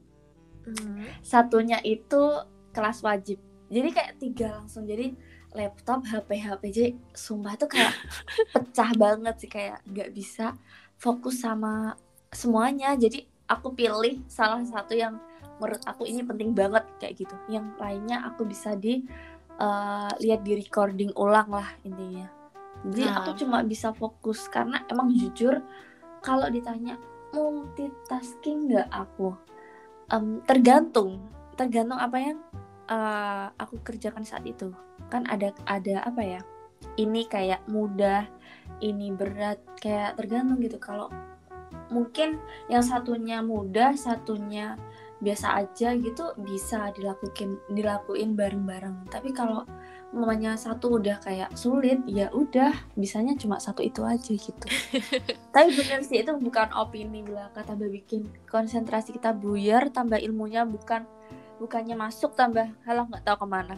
Mm. 0.63 1.11
satunya 1.27 1.83
itu 1.83 2.39
kelas 2.71 3.03
wajib. 3.03 3.43
Jadi 3.67 3.89
kayak 3.91 4.15
tiga 4.23 4.63
langsung. 4.63 4.87
Jadi 4.87 5.11
laptop 5.59 6.07
HP 6.07 6.39
HP 6.39 6.63
jadi 6.71 6.91
sumpah 7.11 7.59
tuh 7.59 7.67
kayak 7.67 7.91
pecah 8.55 8.91
banget 8.95 9.35
sih. 9.43 9.51
Kayak 9.51 9.83
nggak 9.91 10.15
bisa 10.15 10.55
fokus 11.03 11.43
sama 11.43 11.99
semuanya. 12.31 12.95
Jadi 12.95 13.27
aku 13.51 13.75
pilih 13.75 14.23
salah 14.31 14.63
satu 14.63 14.95
yang 14.95 15.19
menurut 15.59 15.83
aku 15.83 16.07
ini 16.07 16.23
penting 16.23 16.55
banget 16.55 16.87
kayak 17.03 17.27
gitu. 17.27 17.35
Yang 17.51 17.75
lainnya 17.83 18.23
aku 18.23 18.47
bisa 18.47 18.79
di 18.79 19.03
uh, 19.59 20.15
lihat 20.23 20.47
di 20.47 20.63
recording 20.63 21.11
ulang 21.19 21.51
lah 21.51 21.75
intinya 21.83 22.42
jadi 22.83 23.07
nah. 23.07 23.23
aku 23.23 23.39
cuma 23.39 23.63
bisa 23.63 23.95
fokus 23.95 24.51
karena 24.51 24.83
emang 24.91 25.15
jujur 25.15 25.63
kalau 26.19 26.51
ditanya 26.51 26.99
multitasking 27.31 28.71
nggak 28.71 28.91
aku? 28.91 29.35
Um, 30.11 30.43
tergantung 30.45 31.23
tergantung 31.55 32.01
apa 32.01 32.19
yang 32.19 32.39
uh, 32.91 33.55
aku 33.55 33.79
kerjakan 33.87 34.27
saat 34.27 34.43
itu. 34.43 34.75
Kan 35.07 35.27
ada 35.31 35.55
ada 35.71 36.03
apa 36.03 36.23
ya? 36.23 36.41
Ini 36.99 37.31
kayak 37.31 37.71
mudah 37.71 38.27
ini 38.83 39.15
berat 39.15 39.63
kayak 39.79 40.19
tergantung 40.19 40.59
gitu. 40.59 40.83
Kalau 40.83 41.07
mungkin 41.95 42.43
yang 42.67 42.83
satunya 42.83 43.45
mudah 43.45 43.95
satunya 43.95 44.75
biasa 45.23 45.55
aja 45.63 45.95
gitu 45.95 46.35
bisa 46.43 46.91
dilakuin 46.99 47.63
dilakuin 47.71 48.35
bareng-bareng. 48.35 49.07
Tapi 49.07 49.31
kalau 49.31 49.63
mamanya 50.13 50.55
satu 50.61 51.01
udah 51.01 51.19
kayak 51.25 51.57
sulit 51.57 52.05
ya 52.05 52.29
udah 52.31 52.71
bisanya 52.95 53.33
cuma 53.35 53.57
satu 53.57 53.81
itu 53.81 54.05
aja 54.05 54.33
gitu. 54.37 54.67
Tapi 55.55 55.69
bener 55.73 56.05
sih 56.05 56.21
itu 56.21 56.33
bukan 56.37 56.69
opini 56.77 57.25
belaka 57.25 57.65
tambah 57.65 57.89
bikin. 57.89 58.29
Konsentrasi 58.45 59.17
kita 59.17 59.33
buyar 59.33 59.89
tambah 59.89 60.21
ilmunya 60.21 60.69
bukan 60.69 61.09
bukannya 61.57 61.97
masuk 61.97 62.37
tambah 62.37 62.69
halah 62.85 63.09
nggak 63.09 63.25
tahu 63.25 63.45
ke 63.45 63.49
mana. 63.49 63.77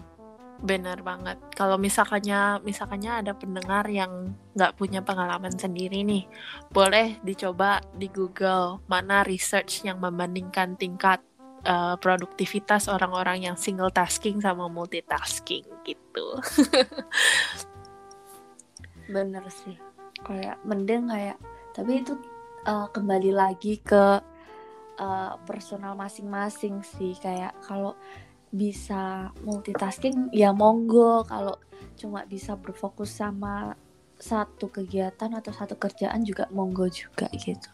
Benar 0.58 1.02
banget. 1.02 1.38
Kalau 1.54 1.78
misalkannya 1.78 2.62
misalkannya 2.62 3.22
ada 3.22 3.32
pendengar 3.34 3.86
yang 3.90 4.34
nggak 4.54 4.74
punya 4.74 5.02
pengalaman 5.02 5.54
sendiri 5.54 6.02
nih, 6.02 6.26
boleh 6.70 7.18
dicoba 7.22 7.82
di 7.94 8.10
Google 8.10 8.82
mana 8.90 9.22
research 9.22 9.86
yang 9.86 10.02
membandingkan 10.02 10.78
tingkat 10.78 11.22
uh, 11.66 11.96
produktivitas 11.98 12.88
orang-orang 12.88 13.50
yang 13.50 13.56
single 13.56 13.90
tasking 13.90 14.40
sama 14.40 14.68
multitasking 14.68 15.64
gitu. 15.84 16.26
Bener 19.14 19.44
sih. 19.50 19.76
Kayak 20.24 20.56
mending 20.64 21.10
kayak 21.10 21.36
tapi 21.74 22.00
itu 22.00 22.16
uh, 22.64 22.88
kembali 22.88 23.34
lagi 23.34 23.82
ke 23.82 24.22
uh, 25.00 25.32
personal 25.44 25.98
masing-masing 25.98 26.80
sih 26.80 27.18
kayak 27.18 27.52
kalau 27.66 27.98
bisa 28.54 29.34
multitasking 29.42 30.30
ya 30.30 30.54
monggo 30.54 31.26
kalau 31.26 31.58
cuma 31.98 32.22
bisa 32.22 32.54
berfokus 32.54 33.10
sama 33.10 33.74
satu 34.14 34.70
kegiatan 34.70 35.34
atau 35.34 35.50
satu 35.50 35.74
kerjaan 35.74 36.22
juga 36.22 36.46
monggo 36.54 36.86
juga 36.86 37.26
gitu. 37.34 37.66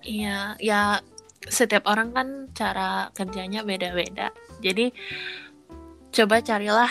Iya, 0.00 0.56
ya 0.60 1.00
setiap 1.48 1.88
orang 1.88 2.12
kan 2.12 2.28
cara 2.52 3.08
kerjanya 3.16 3.64
beda-beda. 3.64 4.34
Jadi 4.60 4.92
coba 6.10 6.42
carilah 6.42 6.90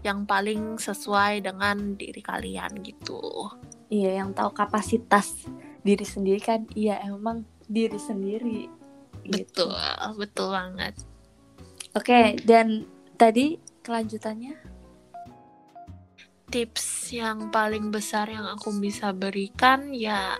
yang 0.00 0.24
paling 0.24 0.80
sesuai 0.80 1.44
dengan 1.44 1.96
diri 1.96 2.20
kalian 2.24 2.80
gitu. 2.80 3.20
iya 3.90 4.22
yang 4.22 4.32
tahu 4.32 4.54
kapasitas 4.54 5.44
diri 5.82 6.06
sendiri 6.06 6.40
kan 6.40 6.62
iya 6.78 7.02
emang 7.04 7.44
diri 7.66 7.98
sendiri 7.98 8.70
gitu. 9.26 9.66
betul 9.66 9.74
betul 10.16 10.48
banget 10.54 10.94
oke 11.98 12.38
dan 12.46 12.86
tadi 13.18 13.58
kelanjutannya 13.82 14.56
tips 16.50 17.14
yang 17.14 17.50
paling 17.50 17.90
besar 17.90 18.30
yang 18.30 18.46
aku 18.46 18.70
bisa 18.78 19.10
berikan 19.10 19.90
ya 19.90 20.38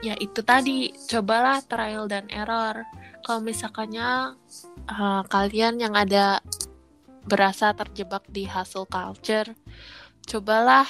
ya 0.00 0.14
itu 0.18 0.40
tadi. 0.44 0.92
Cobalah 1.08 1.64
trial 1.64 2.08
dan 2.08 2.28
error. 2.32 2.84
Kalau 3.24 3.40
misalkannya 3.44 4.34
uh, 4.88 5.22
kalian 5.28 5.76
yang 5.80 5.92
ada 5.92 6.40
berasa 7.28 7.76
terjebak 7.76 8.24
di 8.32 8.48
hustle 8.48 8.88
culture 8.88 9.52
cobalah 10.24 10.86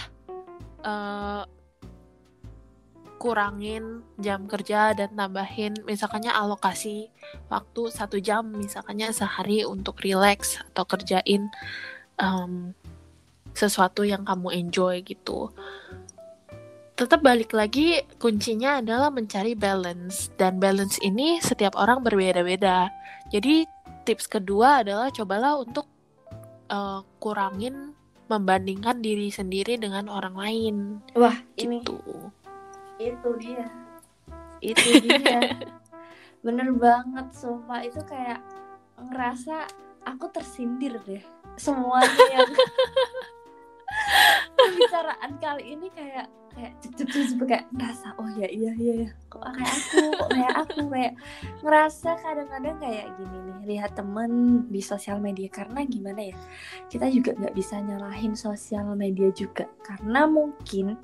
uh, 0.84 1.44
kurangin 3.20 4.00
jam 4.16 4.48
kerja 4.48 4.96
dan 4.96 5.12
tambahin 5.12 5.76
misalkannya 5.84 6.32
alokasi 6.32 7.12
waktu 7.52 7.92
satu 7.92 8.16
jam 8.16 8.48
misalkannya 8.48 9.12
sehari 9.12 9.64
untuk 9.68 10.00
relax 10.00 10.56
atau 10.72 10.88
kerjain 10.88 11.52
um, 12.16 12.72
sesuatu 13.52 14.08
yang 14.08 14.24
kamu 14.24 14.64
enjoy 14.64 15.04
gitu 15.04 15.52
tetap 17.00 17.24
balik 17.24 17.56
lagi 17.56 18.04
kuncinya 18.20 18.84
adalah 18.84 19.08
mencari 19.08 19.56
balance. 19.56 20.28
Dan 20.36 20.60
balance 20.60 21.00
ini 21.00 21.40
setiap 21.40 21.72
orang 21.80 22.04
berbeda-beda. 22.04 22.92
Jadi 23.32 23.64
tips 24.04 24.28
kedua 24.28 24.84
adalah 24.84 25.08
cobalah 25.08 25.56
untuk 25.56 25.88
uh, 26.68 27.00
kurangin 27.16 27.96
membandingkan 28.28 29.00
diri 29.00 29.32
sendiri 29.32 29.80
dengan 29.80 30.12
orang 30.12 30.36
lain. 30.36 30.76
Wah 31.16 31.40
gitu. 31.56 31.64
ini 31.64 31.80
itu 33.00 33.30
dia. 33.40 33.66
Itu 34.60 34.88
dia. 35.00 35.56
Bener 36.44 36.68
banget 36.76 37.32
sumpah. 37.32 37.80
Itu 37.80 38.04
kayak 38.04 38.44
ngerasa 39.00 39.64
aku 40.04 40.28
tersindir 40.28 41.00
deh. 41.08 41.24
Semuanya 41.56 42.28
yang 42.28 42.52
pembicaraan 44.60 45.32
kali 45.40 45.64
ini 45.80 45.88
kayak 45.96 46.28
kayak 46.56 46.72
cep 46.82 47.08
cep 47.10 47.40
kayak 47.46 47.64
ngerasa 47.72 48.08
oh 48.18 48.28
ya 48.36 48.48
iya 48.50 48.72
iya 48.76 48.94
ya 49.06 49.10
kok 49.30 49.42
kayak 49.42 49.72
aku 49.72 49.98
kok 50.10 50.28
kayak 50.34 50.54
aku 50.58 50.80
kayak 50.94 51.14
ngerasa 51.62 52.10
kadang-kadang 52.20 52.76
kayak 52.82 53.06
gini 53.16 53.36
nih 53.38 53.58
lihat 53.76 53.92
temen 53.94 54.30
di 54.68 54.82
sosial 54.82 55.22
media 55.22 55.48
karena 55.48 55.86
gimana 55.86 56.34
ya 56.34 56.36
kita 56.90 57.06
juga 57.08 57.30
nggak 57.38 57.54
bisa 57.54 57.78
nyalahin 57.80 58.34
sosial 58.34 58.92
media 58.98 59.30
juga 59.30 59.70
karena 59.86 60.26
mungkin 60.26 60.98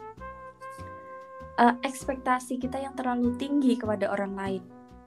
uh, 1.61 1.75
ekspektasi 1.83 2.61
kita 2.61 2.81
yang 2.81 2.95
terlalu 2.95 3.35
tinggi 3.41 3.77
kepada 3.77 4.09
orang 4.13 4.33
lain. 4.37 4.63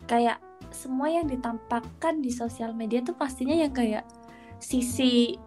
Kayak 0.10 0.42
semua 0.74 1.10
yang 1.10 1.30
ditampakkan 1.30 2.22
di 2.22 2.34
sosial 2.34 2.74
media 2.74 3.02
tuh 3.02 3.16
pastinya 3.18 3.54
yang 3.54 3.74
kayak 3.74 4.06
sisi 4.60 5.38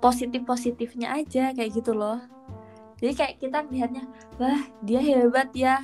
positif-positifnya 0.00 1.12
aja 1.12 1.52
kayak 1.52 1.70
gitu 1.76 1.92
loh. 1.92 2.20
Jadi 3.00 3.12
kayak 3.16 3.34
kita 3.40 3.58
lihatnya, 3.72 4.04
wah 4.36 4.60
dia 4.84 5.00
hebat 5.00 5.48
ya, 5.56 5.80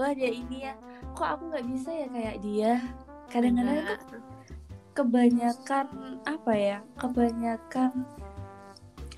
wah 0.00 0.12
dia 0.16 0.32
ini 0.32 0.64
ya, 0.64 0.74
kok 1.12 1.28
aku 1.38 1.52
nggak 1.52 1.66
bisa 1.68 1.90
ya 1.92 2.06
kayak 2.08 2.36
dia. 2.40 2.72
Kadang-kadang 3.28 3.84
itu 3.84 4.16
kebanyakan 4.96 5.86
apa 6.24 6.52
ya, 6.56 6.78
kebanyakan 6.96 8.08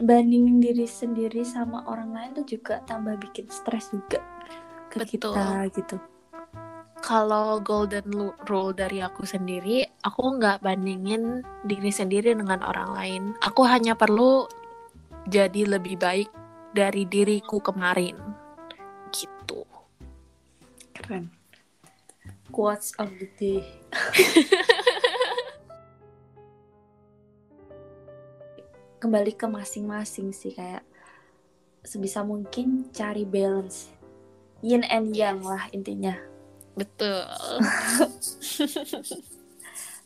bandingin 0.03 0.61
diri 0.61 0.85
sendiri 0.85 1.47
sama 1.47 1.87
orang 1.89 2.13
lain 2.13 2.31
tuh 2.37 2.47
juga 2.59 2.85
tambah 2.85 3.17
bikin 3.17 3.49
stres 3.49 3.89
juga 3.95 4.21
ke 4.93 5.01
Betul. 5.01 5.33
kita 5.33 5.65
gitu 5.73 5.97
kalau 7.07 7.63
golden 7.63 8.35
rule 8.51 8.75
dari 8.75 8.99
aku 8.99 9.23
sendiri, 9.23 9.87
aku 10.03 10.43
nggak 10.43 10.59
bandingin 10.59 11.47
diri 11.63 11.95
sendiri 11.95 12.35
dengan 12.35 12.67
orang 12.67 12.91
lain. 12.99 13.23
Aku 13.47 13.63
hanya 13.63 13.95
perlu 13.95 14.51
jadi 15.31 15.79
lebih 15.79 16.03
baik 16.03 16.27
dari 16.77 17.09
diriku 17.09 17.65
kemarin. 17.65 18.13
Gitu. 19.09 19.65
Keren. 20.93 21.33
Quotes 22.53 22.93
of 23.01 23.09
the 23.17 23.25
day. 23.41 23.65
Kembali 29.01 29.33
ke 29.33 29.49
masing-masing 29.49 30.37
sih 30.37 30.53
kayak 30.53 30.85
sebisa 31.81 32.21
mungkin 32.21 32.93
cari 32.93 33.25
balance 33.25 33.89
yin 34.61 34.85
and 34.85 35.17
yang 35.17 35.41
lah 35.41 35.73
intinya. 35.73 36.21
Betul. 36.77 37.25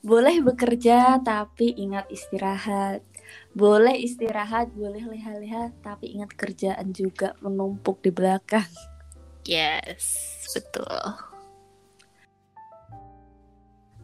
boleh 0.01 0.41
bekerja 0.41 1.21
tapi 1.21 1.77
ingat 1.77 2.09
istirahat. 2.09 3.05
Boleh 3.53 3.99
istirahat, 3.99 4.71
boleh 4.73 5.03
leha-leha 5.05 5.75
tapi 5.83 6.15
ingat 6.19 6.35
kerjaan 6.35 6.95
juga 6.95 7.35
menumpuk 7.43 8.03
di 8.03 8.11
belakang. 8.15 8.67
Yes, 9.45 10.15
betul. 10.55 11.31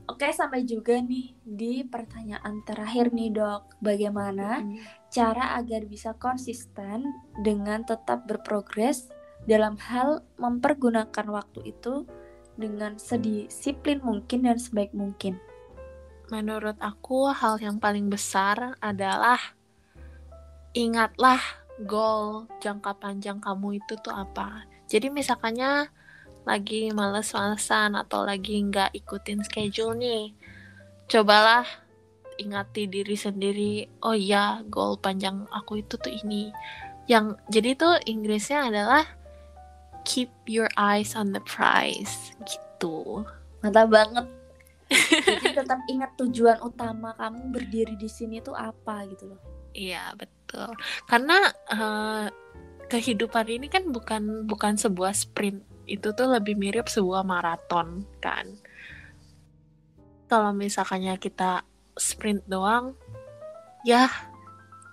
Oke, 0.07 0.31
sampai 0.31 0.62
juga 0.62 0.97
nih 1.03 1.35
di 1.43 1.83
pertanyaan 1.83 2.62
terakhir 2.62 3.11
nih, 3.11 3.35
Dok. 3.35 3.83
Bagaimana 3.83 4.62
hmm. 4.62 5.11
cara 5.11 5.59
agar 5.59 5.83
bisa 5.85 6.15
konsisten 6.15 7.11
dengan 7.43 7.83
tetap 7.83 8.23
berprogres 8.25 9.11
dalam 9.51 9.75
hal 9.77 10.23
mempergunakan 10.39 11.27
waktu 11.27 11.75
itu 11.75 12.07
dengan 12.55 12.97
sedisiplin 12.97 14.01
mungkin 14.01 14.47
dan 14.47 14.57
sebaik 14.62 14.95
mungkin. 14.95 15.37
Menurut 16.27 16.75
aku, 16.83 17.31
hal 17.31 17.62
yang 17.62 17.79
paling 17.79 18.11
besar 18.11 18.75
adalah 18.83 19.39
ingatlah 20.75 21.39
goal 21.87 22.51
jangka 22.59 22.99
panjang 22.99 23.39
kamu 23.39 23.79
itu 23.79 23.95
tuh 24.03 24.11
apa. 24.11 24.67
Jadi 24.91 25.11
misalkannya 25.12 25.87
lagi 26.47 26.91
males-malesan 26.91 27.99
atau 27.99 28.23
lagi 28.27 28.59
nggak 28.59 28.95
ikutin 28.95 29.43
schedule 29.43 29.99
nih, 29.99 30.35
cobalah 31.11 31.67
ingati 32.39 32.87
diri 32.87 33.17
sendiri. 33.19 33.75
Oh 34.03 34.15
iya, 34.15 34.62
goal 34.67 34.99
panjang 34.99 35.47
aku 35.51 35.83
itu 35.83 35.95
tuh 35.99 36.12
ini. 36.12 36.51
Yang 37.07 37.39
jadi 37.51 37.71
tuh 37.79 37.95
Inggrisnya 38.03 38.67
adalah 38.67 39.07
keep 40.07 40.31
your 40.47 40.71
eyes 40.79 41.19
on 41.19 41.35
the 41.35 41.43
prize 41.43 42.35
gitu. 42.47 43.27
Mantap 43.62 43.91
banget. 43.91 44.27
Jadi 44.90 45.46
tetap 45.55 45.81
ingat 45.90 46.14
tujuan 46.14 46.62
utama 46.62 47.11
kamu 47.18 47.51
berdiri 47.51 47.94
di 47.99 48.07
sini 48.07 48.38
tuh 48.38 48.55
apa 48.55 49.07
gitu 49.11 49.35
loh. 49.35 49.40
Iya 49.75 50.14
betul. 50.14 50.70
Karena 51.11 51.51
uh, 51.75 52.27
kehidupan 52.87 53.46
ini 53.51 53.66
kan 53.66 53.90
bukan 53.90 54.46
bukan 54.46 54.79
sebuah 54.79 55.12
sprint. 55.12 55.62
Itu 55.87 56.14
tuh 56.14 56.31
lebih 56.38 56.59
mirip 56.59 56.87
sebuah 56.87 57.27
maraton 57.27 58.07
kan. 58.22 58.46
Kalau 60.27 60.51
misalkannya 60.55 61.14
kita 61.18 61.62
sprint 61.94 62.42
doang, 62.51 62.99
ya 63.87 64.11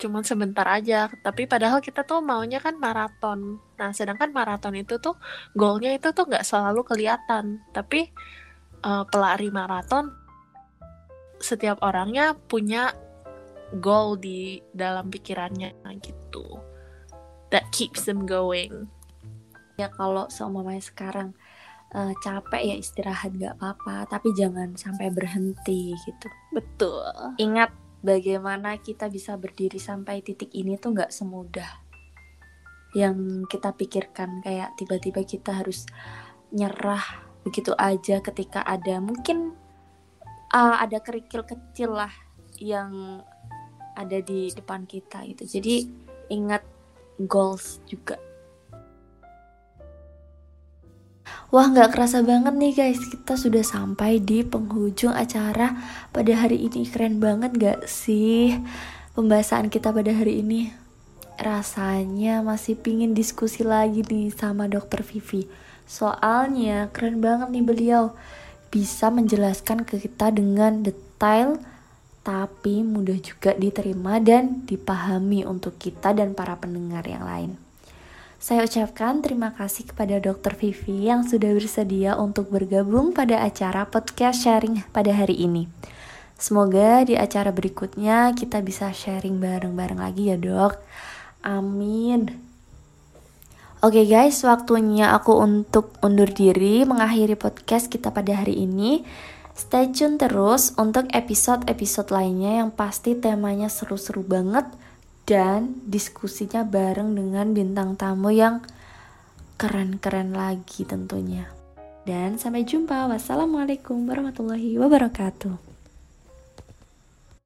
cuma 0.03 0.19
sebentar 0.19 0.67
aja 0.67 1.07
tapi 1.23 1.47
padahal 1.47 1.79
kita 1.79 2.03
tuh 2.03 2.19
maunya 2.19 2.59
kan 2.59 2.75
maraton 2.75 3.63
nah 3.79 3.95
sedangkan 3.95 4.35
maraton 4.35 4.75
itu 4.75 4.99
tuh 4.99 5.15
goalnya 5.55 5.95
itu 5.95 6.11
tuh 6.11 6.27
nggak 6.27 6.43
selalu 6.43 6.83
kelihatan 6.83 7.63
tapi 7.71 8.11
uh, 8.83 9.03
pelari 9.07 9.49
maraton 9.49 10.11
setiap 11.43 11.81
orangnya 11.83 12.35
punya 12.35 12.95
goal 13.83 14.15
di 14.15 14.61
dalam 14.71 15.09
pikirannya 15.09 15.73
gitu 15.99 16.61
that 17.53 17.69
keeps 17.69 18.09
them 18.09 18.25
going. 18.25 18.89
Ya 19.77 19.93
kalau 19.93 20.25
seumpamanya 20.33 20.81
sekarang 20.81 21.37
uh, 21.93 22.13
capek 22.25 22.73
ya 22.73 22.75
istirahat 22.81 23.37
nggak 23.37 23.61
apa-apa 23.61 24.09
tapi 24.09 24.33
jangan 24.33 24.73
sampai 24.73 25.13
berhenti 25.13 25.93
gitu. 25.93 26.27
Betul. 26.49 27.37
Ingat 27.37 27.69
bagaimana 28.01 28.81
kita 28.81 29.07
bisa 29.07 29.37
berdiri 29.37 29.77
sampai 29.77 30.25
titik 30.25 30.49
ini 30.57 30.81
tuh 30.81 30.97
nggak 30.97 31.13
semudah 31.13 31.69
yang 32.97 33.45
kita 33.45 33.73
pikirkan. 33.77 34.41
Kayak 34.41 34.73
tiba-tiba 34.77 35.21
kita 35.21 35.61
harus 35.61 35.85
nyerah 36.53 37.22
begitu 37.43 37.75
aja 37.75 38.23
ketika 38.23 38.63
ada 38.63 39.03
mungkin 39.03 39.53
uh, 40.55 40.75
ada 40.79 40.99
kerikil 41.03 41.43
kecil 41.43 41.95
lah 41.95 42.11
yang 42.59 43.21
ada 43.93 44.23
di 44.23 44.49
depan 44.49 44.87
kita 44.87 45.21
gitu 45.27 45.59
jadi 45.59 45.85
ingat 46.31 46.63
goals 47.27 47.83
juga 47.85 48.17
Wah 51.53 51.69
nggak 51.69 51.93
kerasa 51.93 52.25
banget 52.25 52.57
nih 52.57 52.73
guys, 52.73 52.97
kita 53.13 53.37
sudah 53.37 53.61
sampai 53.61 54.17
di 54.17 54.41
penghujung 54.41 55.13
acara 55.13 55.77
pada 56.09 56.33
hari 56.33 56.65
ini. 56.65 56.81
Keren 56.81 57.21
banget 57.21 57.53
gak 57.53 57.85
sih 57.85 58.57
pembahasan 59.13 59.69
kita 59.69 59.93
pada 59.93 60.09
hari 60.17 60.41
ini? 60.41 60.73
rasanya 61.39 62.45
masih 62.45 62.77
pingin 62.77 63.17
diskusi 63.17 63.65
lagi 63.65 64.05
nih 64.05 64.29
sama 64.29 64.69
dokter 64.69 65.01
Vivi. 65.01 65.49
Soalnya 65.85 66.89
keren 66.91 67.19
banget 67.19 67.51
nih 67.53 67.65
beliau 67.65 68.03
bisa 68.73 69.13
menjelaskan 69.13 69.85
ke 69.85 70.01
kita 70.01 70.33
dengan 70.33 70.81
detail 70.81 71.61
tapi 72.23 72.87
mudah 72.87 73.19
juga 73.19 73.51
diterima 73.53 74.17
dan 74.23 74.63
dipahami 74.63 75.43
untuk 75.43 75.75
kita 75.75 76.15
dan 76.15 76.31
para 76.31 76.55
pendengar 76.55 77.03
yang 77.03 77.27
lain. 77.27 77.59
Saya 78.43 78.67
ucapkan 78.67 79.23
terima 79.23 79.55
kasih 79.55 79.91
kepada 79.91 80.19
Dr. 80.19 80.55
Vivi 80.59 81.07
yang 81.07 81.23
sudah 81.23 81.55
bersedia 81.55 82.19
untuk 82.19 82.51
bergabung 82.51 83.15
pada 83.15 83.39
acara 83.39 83.87
podcast 83.87 84.43
sharing 84.43 84.83
pada 84.91 85.15
hari 85.15 85.47
ini. 85.47 85.71
Semoga 86.35 87.07
di 87.07 87.15
acara 87.15 87.55
berikutnya 87.55 88.35
kita 88.35 88.59
bisa 88.59 88.91
sharing 88.91 89.39
bareng-bareng 89.39 89.99
lagi 89.99 90.27
ya 90.27 90.35
dok. 90.35 90.75
Amin. 91.39 92.42
Oke 93.83 93.99
okay 93.99 94.15
guys, 94.15 94.39
waktunya 94.47 95.11
aku 95.11 95.43
untuk 95.43 95.99
undur 95.99 96.31
diri 96.31 96.87
mengakhiri 96.87 97.35
podcast 97.35 97.91
kita 97.91 98.15
pada 98.15 98.39
hari 98.39 98.63
ini. 98.63 99.03
Stay 99.59 99.91
tune 99.91 100.15
terus 100.15 100.71
untuk 100.79 101.11
episode-episode 101.11 102.07
lainnya 102.07 102.63
yang 102.63 102.71
pasti 102.71 103.11
temanya 103.19 103.67
seru-seru 103.67 104.23
banget 104.23 104.71
dan 105.27 105.83
diskusinya 105.83 106.63
bareng 106.63 107.11
dengan 107.11 107.51
bintang 107.51 107.99
tamu 107.99 108.31
yang 108.31 108.63
keren-keren 109.59 110.31
lagi 110.31 110.87
tentunya. 110.87 111.51
Dan 112.07 112.39
sampai 112.39 112.63
jumpa. 112.63 113.11
Wassalamualaikum 113.11 113.99
warahmatullahi 114.07 114.79
wabarakatuh. 114.79 115.72